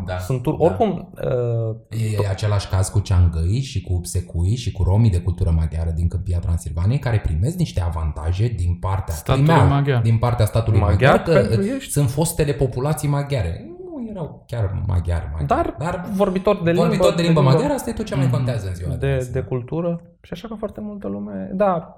[0.05, 0.17] Da.
[0.17, 0.57] Sunt turc.
[0.57, 0.65] Da.
[0.65, 1.75] Oricum, uh,
[2.23, 6.07] E același caz cu ceangăi și cu secui și cu romii de cultură maghiară din
[6.07, 10.01] Câmpia Transilvaniei care primesc niște avantaje din partea Statului primeau maghiar.
[10.01, 13.65] din partea statului maghiar, Maghiar, că pentru ești- sunt fostele populații maghiare.
[14.13, 15.45] Nu erau chiar maghiari, maghiari.
[15.47, 18.33] dar, dar vorbitor de limbă, vorbitor de limbă maghiară, asta e tot ce mai Mhm.
[18.33, 19.31] contează în ziua de, de, azi.
[19.31, 21.93] de cultură și așa că foarte multă lume, da,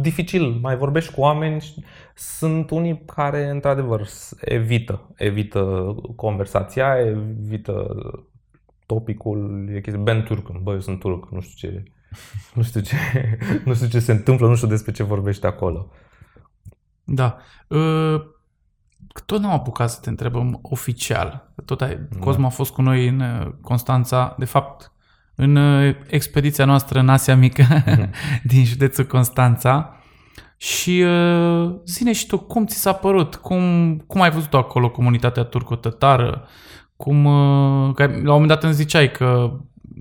[0.00, 1.84] dificil, mai vorbești cu oameni, și
[2.14, 7.86] sunt unii care într-adevăr s- evită, evită conversația, evită
[8.86, 11.82] topicul, e chestia, Ben turc, bă, eu sunt turc, nu știu ce,
[12.54, 12.94] nu știu ce,
[13.64, 15.88] nu știu ce se întâmplă, nu știu despre ce vorbește acolo.
[17.04, 17.36] Da.
[17.68, 18.22] Uh,
[19.20, 21.52] tot n-am apucat să te întrebăm oficial.
[21.64, 24.92] Tot ai, Cosmo a fost cu noi în uh, Constanța, de fapt,
[25.34, 27.64] în uh, expediția noastră în Asia Mică
[28.50, 30.00] din județul Constanța.
[30.56, 33.34] Și uh, zine și tu, cum ți s-a părut?
[33.34, 36.46] Cum, cum ai văzut acolo comunitatea turco-tătară?
[36.96, 39.52] Cum, uh, că la un moment dat îmi ziceai că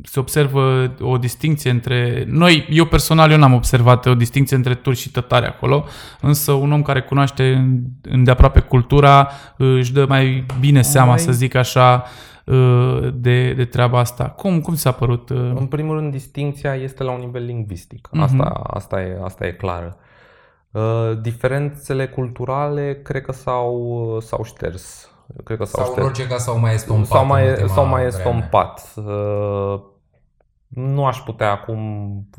[0.08, 2.24] se observă o distinție între...
[2.28, 5.86] Noi, eu personal, eu n-am observat o distinție între turci și tătari acolo,
[6.22, 7.68] însă un om care cunoaște
[8.02, 12.04] îndeaproape cultura își dă mai bine seama, Mai- să zic așa,
[12.46, 14.24] uh, de, de treaba asta.
[14.30, 15.30] Cum, cum ți s-a părut?
[15.30, 15.52] uh?
[15.56, 18.08] În primul rând, distinția este la un nivel lingvistic.
[18.12, 18.22] Mhm.
[18.22, 19.98] Asta, asta, e, asta e clară.
[20.72, 20.82] Uh,
[21.22, 25.10] Diferențele culturale cred că s-au, s-au șters.
[25.44, 26.08] Cred că s-au, Sau șters.
[26.08, 28.08] Logica s-au mai estompat sau în mai, ultima sau mai vreme.
[28.18, 28.94] estompat.
[28.96, 29.80] Uh,
[30.76, 31.78] Nu aș putea acum,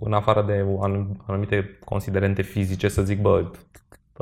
[0.00, 3.44] în afară de anum- anumite considerente fizice, să zic, bă,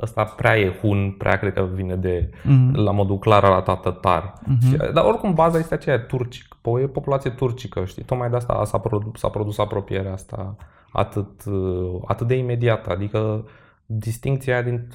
[0.02, 2.74] ăsta prea e hun, prea cred că vine de Mhm.
[2.74, 4.32] la modul clar arătat tătar.
[4.46, 4.68] Mhm.
[4.68, 8.02] Și, dar oricum baza este aceea turcic, po- e populație turcică, știi?
[8.02, 10.56] Tocmai de asta s-a produs, s-a produs apropierea asta
[10.92, 13.44] atât, uh, atât de imediată, adică
[13.86, 14.88] distincția din,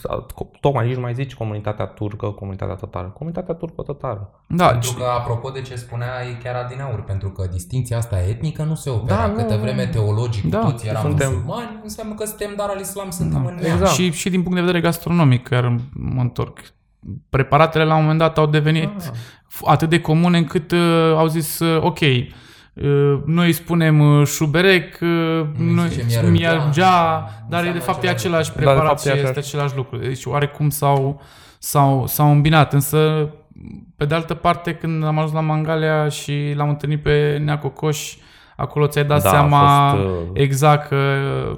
[0.59, 4.43] tocmai nici nu mai zici comunitatea turcă, comunitatea tătară, comunitatea turcă-tătară.
[4.47, 8.75] Da, Pentru că, apropo de ce spuneai chiar Adinaur, pentru că distinția asta etnică nu
[8.75, 9.15] se opera.
[9.15, 9.61] Da, Da, nu, Câtă nu.
[9.61, 13.49] vreme teologic Da, toți eram suntem- musulmani, înseamnă că suntem dar al islam, suntem Da.
[13.49, 13.73] în neam.
[13.73, 13.91] Exact.
[13.91, 16.59] Și, și din punct de vedere gastronomic, chiar mă întorc.
[17.29, 19.09] Preparatele la un moment dat au devenit Ah.
[19.55, 22.27] f- atât de comune încât uh, au zis, uh, ok, uh,
[23.25, 27.79] noi îi spunem uh, șuberec, uh, noi zicem spunem iarăgea, iargea, dar e înseamnă de
[27.79, 28.63] fapt e același același lucru.
[28.63, 29.55] Da, de preparat fapt e și este același.
[29.55, 29.97] același lucru.
[29.97, 31.21] Deci oarecum s-au,
[31.59, 33.29] s-au, s-au îmbinat, însă
[33.97, 38.15] pe de altă parte când am ajuns la Mangalia și l-am întâlnit pe Nea Cocoș,
[38.59, 40.95] acolo ți-ai dat Da, a seama fost, uh, exact că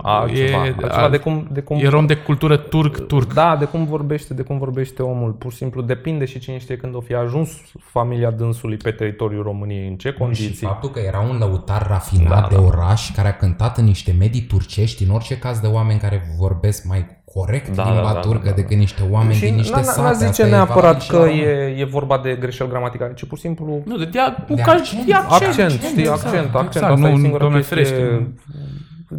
[0.01, 3.33] Altceva, e, altceva de cum, de cum e rom de cultură turc-turc.
[3.33, 5.31] Da, de cum vorbește, de cum vorbește omul.
[5.31, 9.43] Pur și simplu depinde și cine știe când o fi ajuns familia dânsului pe teritoriul
[9.43, 10.67] României, în ce Și condiții.
[10.67, 12.61] faptul că era un lăutar rafinat Da, de da.
[12.61, 16.85] oraș care a cântat în niște medii turcești, în orice caz de oameni care vorbesc
[16.85, 18.55] mai corect Da, limba da, da, turcă da, da.
[18.55, 20.01] decât niște oameni și din niște n-a- sate.
[20.01, 21.41] n-a Asta zice e neapărat valabil și că la români.
[21.41, 24.71] e, e vorba de greșeli gramaticale, ci pur și simplu Nu, de, dia, De ca,
[24.71, 25.05] accent.
[25.05, 25.49] de accent.
[25.49, 26.65] accent, știi, exact, accent, accent.
[26.75, 28.33] exact, Asta nu, e singura doamne chestie, ferește.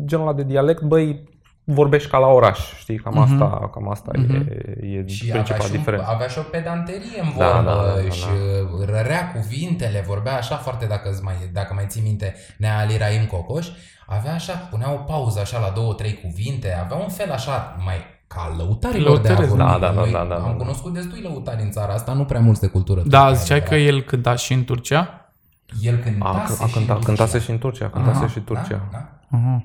[0.04, 1.28] genul ăla de dialect, băi,
[1.72, 3.22] vorbești ca la oraș, știi, cam Mhm.
[3.42, 6.06] asta, cam asta e, e Și avea principal și, un, diferență.
[6.08, 8.26] avea și o pedanterie în Da, vorbă da, da, da, și
[8.80, 8.92] da.
[8.96, 13.24] rărea cuvintele, vorbea așa foarte, dacă, îți mai, dacă mai ții minte, Nea Ali Raim
[13.26, 13.68] Cocoș,
[14.06, 17.96] avea așa, punea o pauză așa la două, trei cuvinte, avea un fel așa mai
[18.26, 19.64] ca lăutarilor de a Lăutăresc, vorbi.
[19.64, 20.50] da, da, da, Noi da, da, Am da.
[20.56, 23.02] cunoscut destui lăutari în țara asta, nu prea mulți de cultură.
[23.06, 23.94] Da, turcă, ziceai că adevărat.
[23.94, 25.30] el cânta și în Turcia?
[25.80, 27.44] El A, cântase a și cântat, în cântase Turcia.
[27.44, 28.80] și în Turcia, cântase Aha, și în Turcia.
[28.92, 28.98] Da,
[29.30, 29.36] da.
[29.38, 29.64] Aha.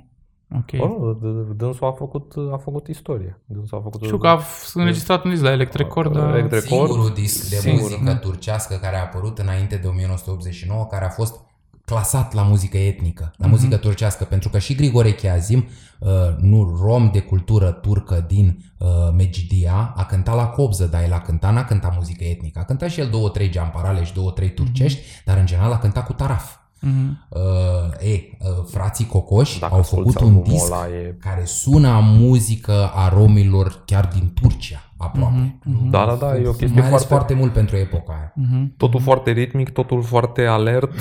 [0.55, 0.81] Ok.
[0.81, 3.39] Oh, d- dânsul a făcut, a făcut istorie.
[3.45, 6.29] Dânsul a făcut Știu că a f- înregistrat un disc la Elect Record, dar...
[6.29, 6.87] Elect Record.
[6.87, 8.15] Singurul disc de Singur, muzică da.
[8.15, 11.39] turcească care a apărut înainte de 1989, care a fost
[11.85, 13.41] clasat la muzică etnică, Mhm.
[13.41, 15.65] la muzică turcească, pentru că și Grigore Chiazim,
[15.99, 21.13] uh, nu rom de cultură turcă din uh, Megidia, a cântat la cobză, dar el
[21.13, 22.59] a cântat, n-a cântat muzică etnică.
[22.59, 25.77] A cântat și el două, trei geamparale și două, trei turcești, dar în general a
[25.77, 26.55] cântat cu taraf.
[26.81, 27.27] Mhm.
[27.29, 31.45] Uh, e, uh, frații Cocoși Dacă au asculti făcut un albumul disc ăla, e- care
[31.45, 35.59] sună a muzică a romilor chiar din Turcia, aproape.
[35.63, 38.31] Mhm, Da, da, da, e o chestie Mai ales foarte- foarte mult pentru epoca aia.
[38.35, 38.73] Mhm.
[38.77, 40.91] Totul foarte ritmic, totul foarte alert.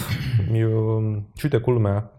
[0.53, 1.01] Eu,
[1.37, 2.11] și uite, culmea,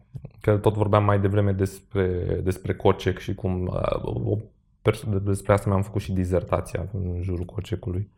[0.41, 2.07] că tot vorbeam mai devreme despre,
[2.43, 4.37] despre Cocec și cum uh, o
[4.81, 8.09] perso- despre asta mi-am făcut și dizertația în jurul Cocecului.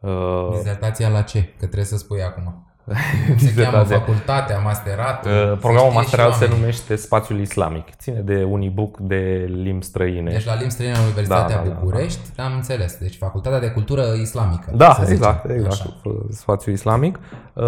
[0.00, 1.42] Uh, Dizertația la ce?
[1.42, 2.69] Că trebuie să spui acum.
[2.84, 3.98] Cum se cheamă dizertația.
[3.98, 5.30] facultatea, masteratul?
[5.30, 6.60] Uh, Să Programul știe masteral și se oamenii.
[6.62, 7.94] numește Spațiul Islamic.
[7.96, 10.30] Ține de Unibook de limbi străine.
[10.30, 12.98] Deci la limbi străine la Universitatea Da, da, da, București, am înțeles.
[12.98, 14.72] Deci facultatea de cultură islamică.
[14.76, 15.14] Da, să zicem.
[15.16, 15.72] exact, exact.
[15.72, 15.96] Așa.
[16.30, 17.18] Spațiul islamic.
[17.52, 17.64] Uh,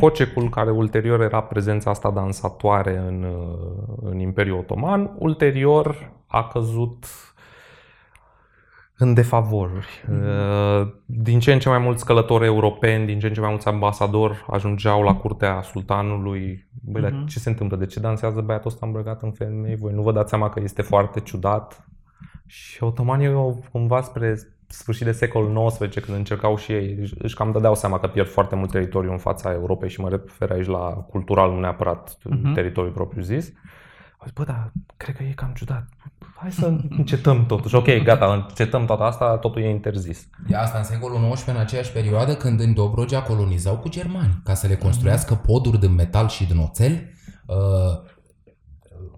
[0.00, 7.04] Cocecul, care ulterior era prezența asta dansatoare în, uh, în Imperiul Otoman, ulterior a căzut
[8.98, 9.86] în defavori.
[10.10, 13.68] Uh, Din ce în ce mai mulți călători europeni, din ce în ce mai mulți
[13.68, 16.66] ambasadori ajungeau la curtea sultanului.
[16.82, 17.26] Băi, dar Mhm.
[17.26, 17.76] ce se întâmplă?
[17.76, 19.76] De ce dansează băiatul ăsta îmbrăcat în femei?
[19.76, 21.84] Voi nu vă dați seama că este foarte ciudat?
[22.46, 24.36] Și otomanii au cumva spre
[24.66, 28.28] sfârșit de secolul XIX, când încercau și ei, își- își cam dădeau seama că pierd
[28.28, 32.52] foarte mult teritoriu în fața Europei și mă refer aici la cultural, nu neapărat Mhm.
[32.52, 33.52] teritoriul propriu zis.
[34.18, 35.84] Au zis, bă, dar cred că e cam ciudat.
[36.36, 37.74] Hai să încetăm totuși.
[37.74, 40.28] Ok, gata, încetăm toată asta, totul e interzis.
[40.48, 44.54] E asta în secolul XIX, în aceeași perioadă, când în Dobrogea colonizau cu germani, ca
[44.54, 46.92] să le construiască poduri din metal și din oțel.
[47.46, 47.56] Uh,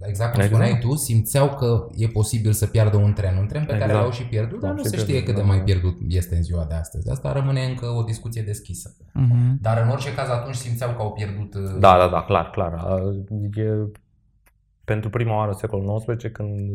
[0.07, 0.63] exact cum Exact.
[0.63, 3.37] spuneai tu, simțeau că e posibil să piardă un tren.
[3.37, 4.01] Un tren pe care Exact.
[4.01, 5.63] l-au și pierdut, dar L-au nu și se știe pierdut, cât de da, mai da.
[5.65, 7.11] pierdut este în ziua de astăzi.
[7.11, 8.97] Asta rămâne încă o discuție deschisă.
[9.13, 9.59] Mhm.
[9.61, 11.55] Dar în orice caz atunci simțeau că au pierdut...
[11.55, 12.73] uh, Da, da, da, clar, clar.
[12.73, 12.99] A,
[13.55, 13.63] E
[14.93, 16.71] pentru prima oară în secolul XIX când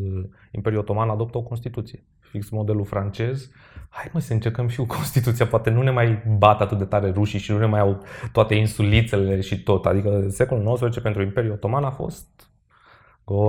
[0.50, 2.04] Imperiul Otoman adoptă o Constituție.
[2.20, 3.50] Fix modelul francez.
[3.88, 7.10] Hai mă să încercăm și cu Constituția, poate nu ne mai bat atât de tare
[7.10, 8.02] rușii și nu ne mai au
[8.32, 9.86] toate insulițele și tot.
[9.86, 12.50] Adică secolul XIX pentru Imperiul Otoman a fost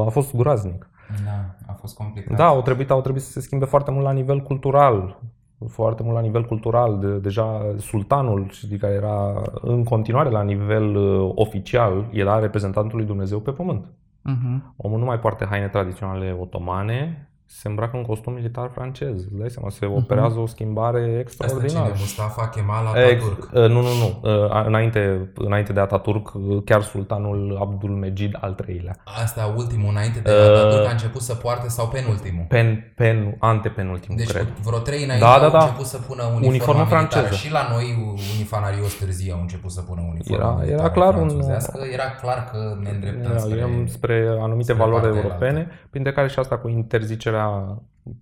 [0.06, 0.90] a fost groaznic.
[1.26, 2.38] Da, a fost complicat.
[2.38, 5.20] Da, au trebuit, au trebuit să se schimbe foarte mult la nivel cultural.
[5.68, 7.00] Foarte mult la nivel cultural.
[7.00, 13.08] De, deja sultanul, știi, care era în continuare la nivel uh, oficial, era reprezentantul lui
[13.08, 13.86] Dumnezeu pe pământ.
[14.28, 14.74] Mhm.
[14.78, 19.16] Omul nu mai poartă haine tradiționale otomane, se îmbracă în costum militar francez.
[19.16, 21.20] Îți dai seama, se operează o schimbare Asta cine?
[21.20, 21.94] extraordinară.
[21.98, 23.38] Mustafa Kemal Ex, Atatürk.
[23.54, 24.20] uh, nu, nu, nu.
[24.46, 28.96] Uh, înainte, înainte de Ataturk, uh, chiar sultanul Abdul Megid al treilea.
[29.24, 32.46] Asta ultimul, înainte de Uh, Atatürk, a început să poarte sau penultimul?
[32.48, 34.48] Pen, pen, antepenultimul, Deci cred.
[34.64, 35.60] vreo trei înainte Da, da, au da.
[35.64, 37.08] început să pună uniforma, Uniforma militară.
[37.10, 37.36] franceză.
[37.36, 41.20] Și la noi unifanarios târzii au început să pună uniforma Era- militară era clar un-
[41.30, 41.80] franțuzească.
[41.94, 43.52] Era clar că ne îndreptăm Ne spre...
[43.62, 47.37] aliem spre anumite spre valori partea europene, printre care și asta cu interzicerea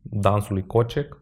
[0.01, 1.17] dansului cocec,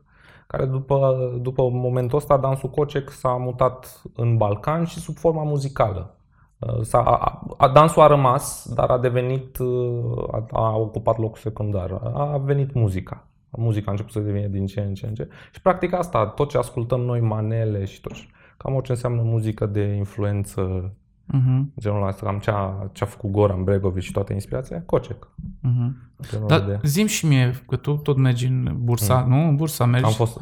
[0.47, 6.17] care după, după momentul ăsta dansul cocec s-a mutat în Balcan și sub forma muzicală.
[6.59, 11.37] Uh, S-a, a, a, dansul a rămas, dar a devenit, uh, a, a ocupat locul
[11.37, 11.91] secundar.
[12.13, 13.27] A venit muzica.
[13.49, 15.27] Muzica a început să devină din ce în ce în ce.
[15.51, 18.13] Și practic asta, tot ce ascultăm noi, manele și tot.
[18.57, 20.93] Cam orice înseamnă muzică de influență
[21.25, 21.73] Mhm.
[21.79, 25.27] genul ăsta, cam ce a, ce a făcut Goran Bregovic și toată inspirația, Cocec.
[25.59, 26.11] Mhm.
[26.29, 26.79] Genul Dar de...
[26.83, 29.47] zim și mie, că tu tot mergi în bursa, nu?
[29.47, 30.37] În bursa mergi Am fost...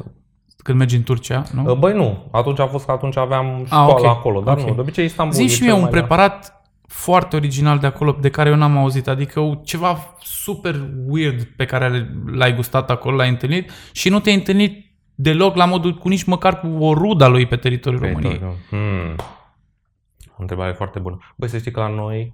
[0.56, 1.74] când mergi în Turcia, nu?
[1.74, 2.28] Băi, nu.
[2.30, 4.04] Atunci a fost că atunci aveam școală ok.
[4.04, 4.68] acolo, dar Ok.
[4.68, 4.74] nu.
[4.74, 8.16] De obicei Istanbul Zim e și cel mie un mai- preparat foarte original de acolo,
[8.20, 13.28] de care eu n-am auzit, adică ceva super weird pe care l-ai gustat acolo, l-ai
[13.28, 17.28] întâlnit și nu te-ai întâlnit deloc la modul cu nici măcar cu o rudă a
[17.28, 18.38] lui pe teritoriul Pe României.
[18.38, 19.14] tot, Hmm.
[20.36, 21.18] O întrebare foarte bună.
[21.36, 22.32] Băi, să știi că la noi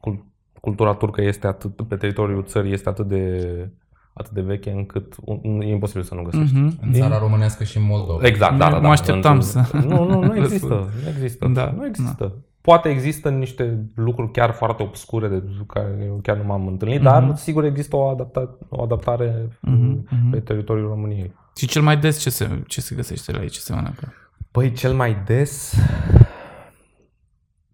[0.00, 0.24] cul-
[0.60, 3.68] cultura turcă este atât, pe teritoriul țării este atât de
[4.12, 6.56] atât de veche încât un- e imposibil să nu găsești.
[6.56, 6.78] Mhm.
[6.82, 8.26] În țara românească și în Moldova.
[8.26, 8.90] Exact, da, da, Mă da.
[8.90, 10.38] așteptam În- să- Nu, nu, nu Răspuns.
[10.52, 10.88] există.
[11.02, 11.46] Nu există.
[11.46, 12.34] Da, Nu există.
[12.60, 17.04] Poate există niște lucruri chiar foarte obscure de care eu chiar nu m-am întâlnit, Mhm.
[17.04, 20.30] dar sigur există o, adapta, o adaptare Mhm, mhm.
[20.30, 21.32] pe teritoriul României.
[21.56, 24.12] Și cel mai des ce se, ce se găsește la aici, ce se mănâncă?
[24.50, 25.74] Păi cel mai des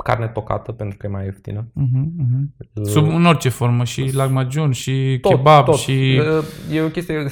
[0.02, 1.64] carne tocată pentru că e mai ieftină.
[1.72, 2.54] Mhm, mhm.
[2.84, 5.74] Sub, în orice formă, și lahmacun, și Tot, kebab, tot.
[5.74, 6.14] și...
[6.72, 7.16] E o chestie...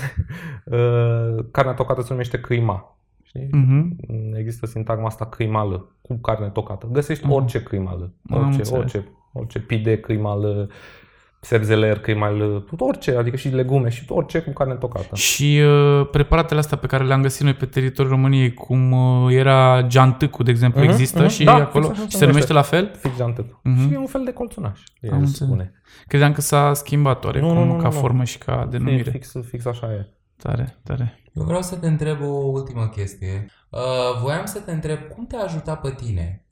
[0.64, 2.96] uh, Carnea tocată se numește câima.
[3.22, 3.48] Știi?
[3.52, 3.96] Mhm.
[4.36, 6.88] Există sintagma asta câimală, cu carne tocată.
[6.92, 7.32] Găsești Mhm.
[7.34, 8.12] orice câimală.
[8.30, 8.70] Am Orice, înțeles.
[8.80, 10.68] orice, orice pide câimală,
[11.40, 15.14] sebzeler câimală, tot orice, adică și legume și orice cu carne tocată.
[15.16, 19.82] Și uh, preparatele astea pe care le-am găsit noi pe teritoriul României, cum uh, era
[19.86, 21.28] geantâcul, de exemplu, Mhm, există mhm.
[21.28, 22.74] și Da, acolo fix așa și se se numește numește.
[22.76, 22.94] la fel?
[22.98, 23.46] Fix de atât.
[23.62, 23.88] Mhm.
[23.88, 25.36] Și e un fel de colțunaș, el Am înțeles.
[25.48, 25.72] spune.
[26.06, 28.00] Credeam că s-a schimbat oarecum Nu, nu, nu, ca nu, nu.
[28.00, 29.10] formă și ca denumire.
[29.10, 30.06] Fix, fix așa e.
[30.42, 31.14] Tare, tare.
[31.34, 33.46] Eu vreau să te întreb o ultimă chestie.
[33.70, 33.80] Uh,
[34.22, 36.44] voiam să te întreb cum te-a ajutat pe tine,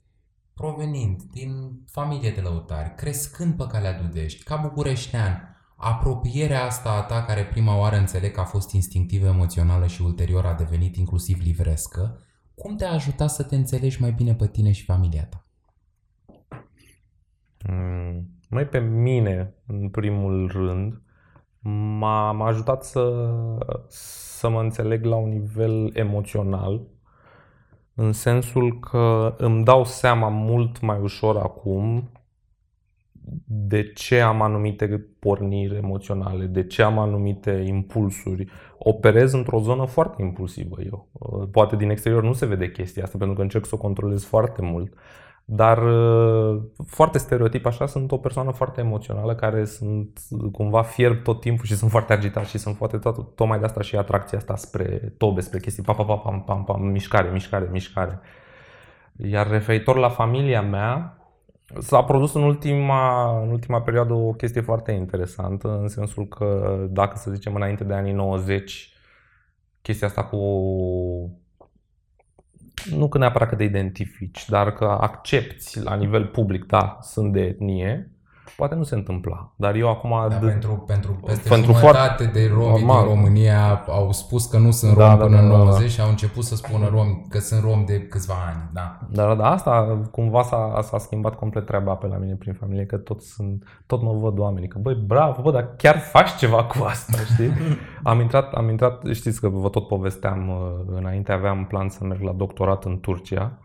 [0.58, 7.22] provenind din familie de lăutari, crescând pe calea Dudești, ca bucureștean, apropierea asta a ta,
[7.24, 12.18] care prima oară înțeleg că a fost instinctivă, emoțională și ulterior a devenit inclusiv livrescă,
[12.54, 15.46] cum te-a ajutat să te înțelegi mai bine pe tine și familia ta?
[17.68, 21.02] Mm, Mai pe mine, în primul rând,
[21.98, 23.30] m-a, m-a ajutat să,
[23.88, 26.86] să mă înțeleg la un nivel emoțional,
[28.00, 32.10] în sensul că îmi dau seama mult mai ușor acum
[33.44, 38.46] de ce am anumite porniri emoționale, de ce am anumite impulsuri.
[38.78, 41.08] Operez într-o zonă foarte impulsivă eu.
[41.50, 44.62] Poate din exterior nu se vede chestia asta pentru că încerc să o controlez foarte
[44.62, 44.92] mult.
[45.50, 50.20] Dar uh, foarte stereotip așa, sunt o persoană foarte emoțională care sunt
[50.52, 53.80] cumva fierb tot timpul și sunt foarte agitat și sunt foarte tot, tocmai de asta
[53.80, 57.68] și atracția asta spre tobe, spre chestii pa, pa, pa, pam, pam, pam, mișcare, mișcare,
[57.70, 58.20] mișcare.
[59.16, 61.18] Iar referitor la familia mea,
[61.78, 67.16] s-a produs în ultima, în ultima perioadă o chestie foarte interesantă, în sensul că dacă
[67.16, 68.92] să zicem înainte de anii 90,
[69.82, 70.38] chestia asta cu
[72.84, 77.40] nu că neapărat că te identifici, dar că accepti la nivel public, da, sunt de
[77.40, 78.10] etnie.
[78.56, 79.52] Poate nu se întâmpla.
[79.56, 80.10] Dar eu acum...
[80.28, 83.06] Da, de- pentru, pentru peste pentru jumătate de romi Normal.
[83.06, 85.64] din România au spus că nu sunt Da, romi da, până da, în da, da.
[85.64, 88.70] 90 și au început să spună romi că sunt romi de câțiva ani.
[88.72, 88.98] Da.
[89.10, 92.96] Dar da, asta cumva s-a, s-a schimbat complet treaba pe la mine prin familie, că
[92.96, 96.84] tot, sunt, tot mă văd oamenii, că băi, bravo, bă, dar chiar faci ceva cu
[96.84, 97.52] asta, știi?
[98.02, 102.20] am, intrat, am intrat, știți că vă tot povesteam, uh, înainte aveam plan să merg
[102.22, 103.58] la doctorat în Turcia,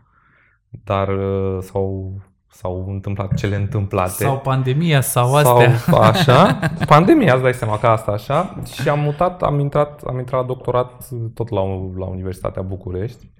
[0.84, 2.16] dar uh, s-au,
[2.54, 4.10] s-au întâmplat cele întâmplate.
[4.10, 5.76] Sau pandemia sau astea.
[5.76, 8.58] Sau așa, pandemia, îți dai seama că asta așa.
[8.80, 11.60] Și am mutat, am intrat, am intrat la doctorat tot la,
[11.96, 13.30] la Universitatea București.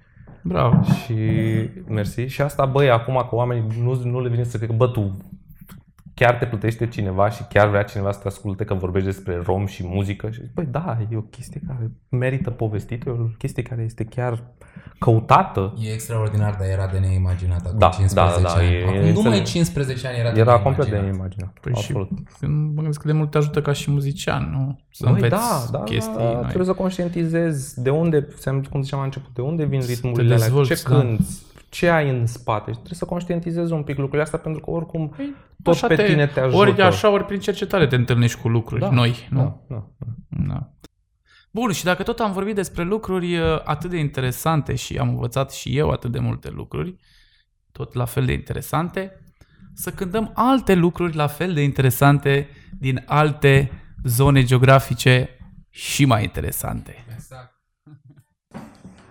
[0.43, 0.81] Bravo.
[0.83, 1.15] Și
[1.87, 2.21] mersi.
[2.21, 5.17] Și asta, băi, acum că oamenii nu, nu le vine să cred că, bă, tu
[6.13, 9.65] chiar te plătește cineva și chiar vrea cineva să te asculte că vorbești despre rom
[9.65, 10.29] și muzică.
[10.29, 14.43] Și, băi, da, e o chestie care merită povestită, e o chestie care este chiar
[14.99, 15.73] căutată.
[15.79, 18.73] E extraordinar, dar era de neimaginat acum Da, 15 da, da, ani.
[18.75, 19.43] e- acum, e numai înțeleg.
[19.43, 21.17] 15 ani era de Era complet de neimaginat.
[21.17, 21.57] neimaginat.
[21.61, 22.07] Păi Absolut.
[22.07, 24.79] și când mă gândesc că de mult te ajută ca și muzician, nu?
[24.91, 26.43] Să Băi, înveți da, da, chestii da, noi.
[26.43, 28.27] trebuie să conștientizezi de unde,
[28.71, 30.95] cum ziceam la început, de unde vin Să ritmurile te alea, dezvolți, ce da.
[30.95, 31.23] cânti,
[31.69, 32.65] ce ai în spate.
[32.71, 35.15] Și trebuie să conștientizezi un pic lucrurile astea pentru că oricum
[35.63, 36.57] tot Așa pe tine te ajută.
[36.57, 39.37] Ori așa, ori prin cercetare te întâlnești cu lucruri Da, noi, nu?
[39.37, 40.05] Da, da, da.
[40.47, 40.69] Da.
[41.55, 45.51] Bun, și dacă tot am vorbit despre lucruri uh, atât de interesante și am învățat
[45.51, 46.95] și eu atât de multe lucruri,
[47.71, 49.11] tot la fel de interesante,
[49.73, 52.49] să cântăm alte lucruri la fel de interesante
[52.79, 53.71] din alte
[54.03, 55.29] zone geografice
[55.69, 57.04] și mai interesante.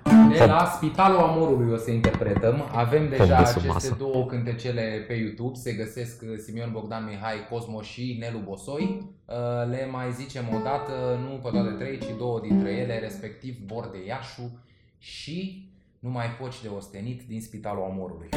[0.05, 0.39] Exact.
[0.39, 2.65] De la Spitalul Amorului o să interpretăm.
[2.73, 3.95] Avem deja de sub aceste masă.
[3.99, 5.55] două cântecele pe YouTube.
[5.55, 9.13] Se găsesc uh, Simion Bogdan Mihai, Cosmo și Nelu Bosoi.
[9.25, 9.35] Uh,
[9.71, 10.93] Le mai zicem o dată,
[11.29, 14.59] nu pe toate trei, ci două dintre ele, respectiv Bordeiașu
[14.99, 18.29] și Nu mai poți de ostenit din Spitalul Amorului.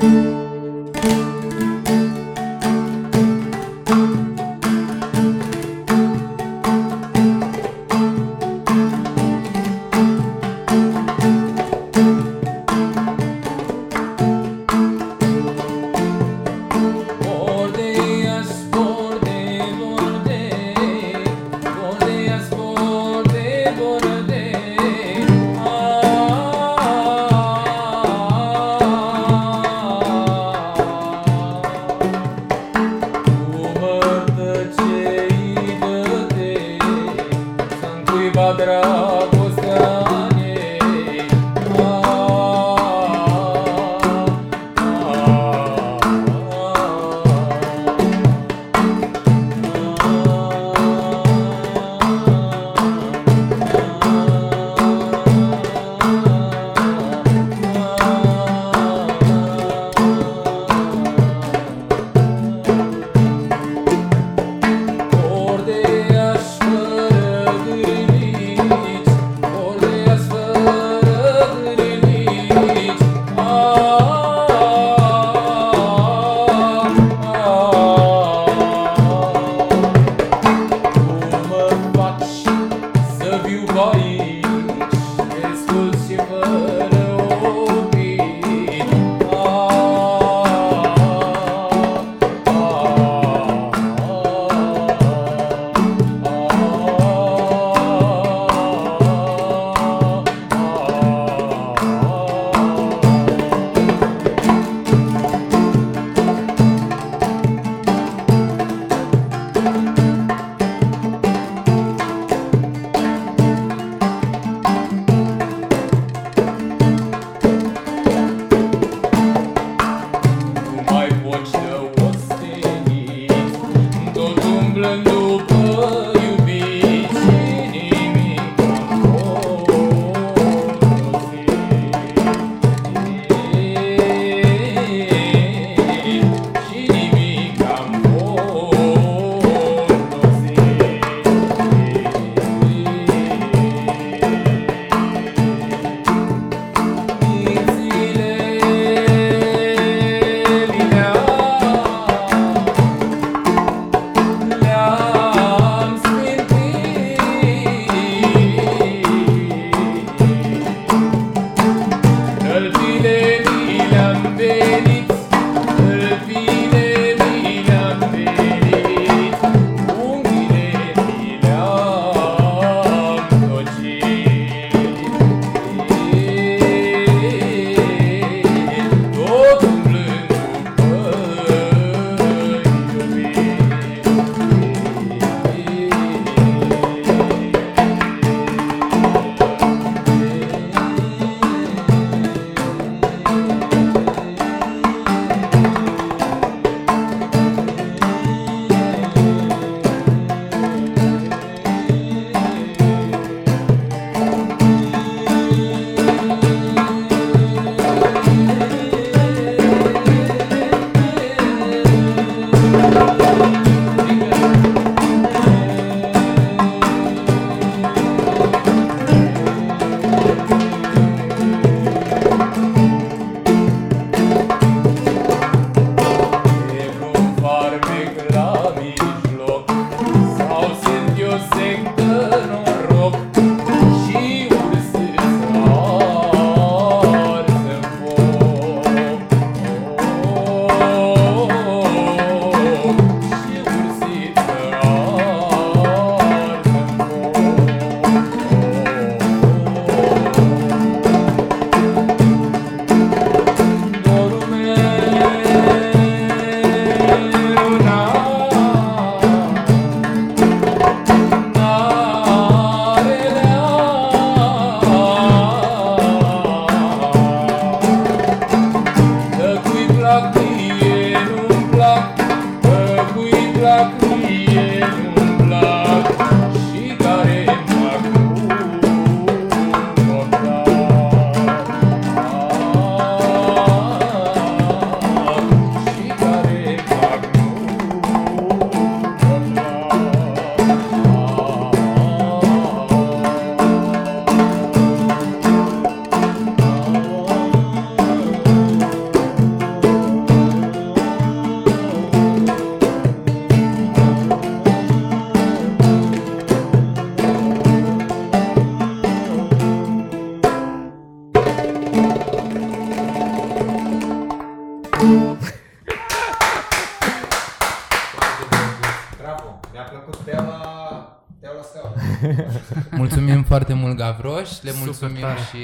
[324.84, 325.39] Mulțumim tare.
[325.39, 325.57] și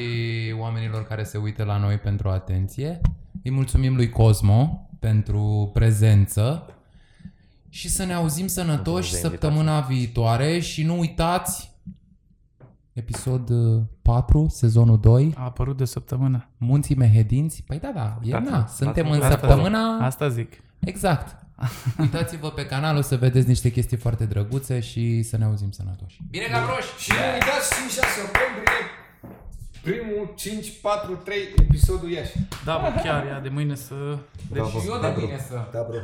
[0.60, 3.02] oamenilor care se uită la noi pentru atenție.
[3.44, 6.66] Îi mulțumim lui Cosmo pentru prezență.
[7.70, 11.72] Și să ne auzim sănătoși de săptămâna viitoare și nu uitați
[12.94, 16.50] episod uh, 4, sezonul 2, A apărut de săptămână.
[16.58, 17.64] Munții Mehedinți.
[17.68, 19.48] Păi da, da, e, Uitați-vă, na, suntem în uitați-vă.
[19.48, 19.98] săptămâna...
[20.06, 20.54] Asta zic.
[20.80, 21.36] Exact.
[22.00, 26.20] Uitați-vă pe canal, o să vedeți niște chestii foarte drăguțe și să ne auzim sănătoși.
[26.30, 26.86] Bine, Gavroș!
[27.00, 27.76] Și nu uitați 5-6
[28.26, 28.84] octombrie,
[29.82, 32.38] primul 5-4-3 episodul Iași.
[32.66, 33.96] Da, bă, chiar, ia de mâine să...
[34.52, 34.80] Bravo.
[34.80, 35.54] Și eu de bine să...
[35.72, 35.98] Da, bro.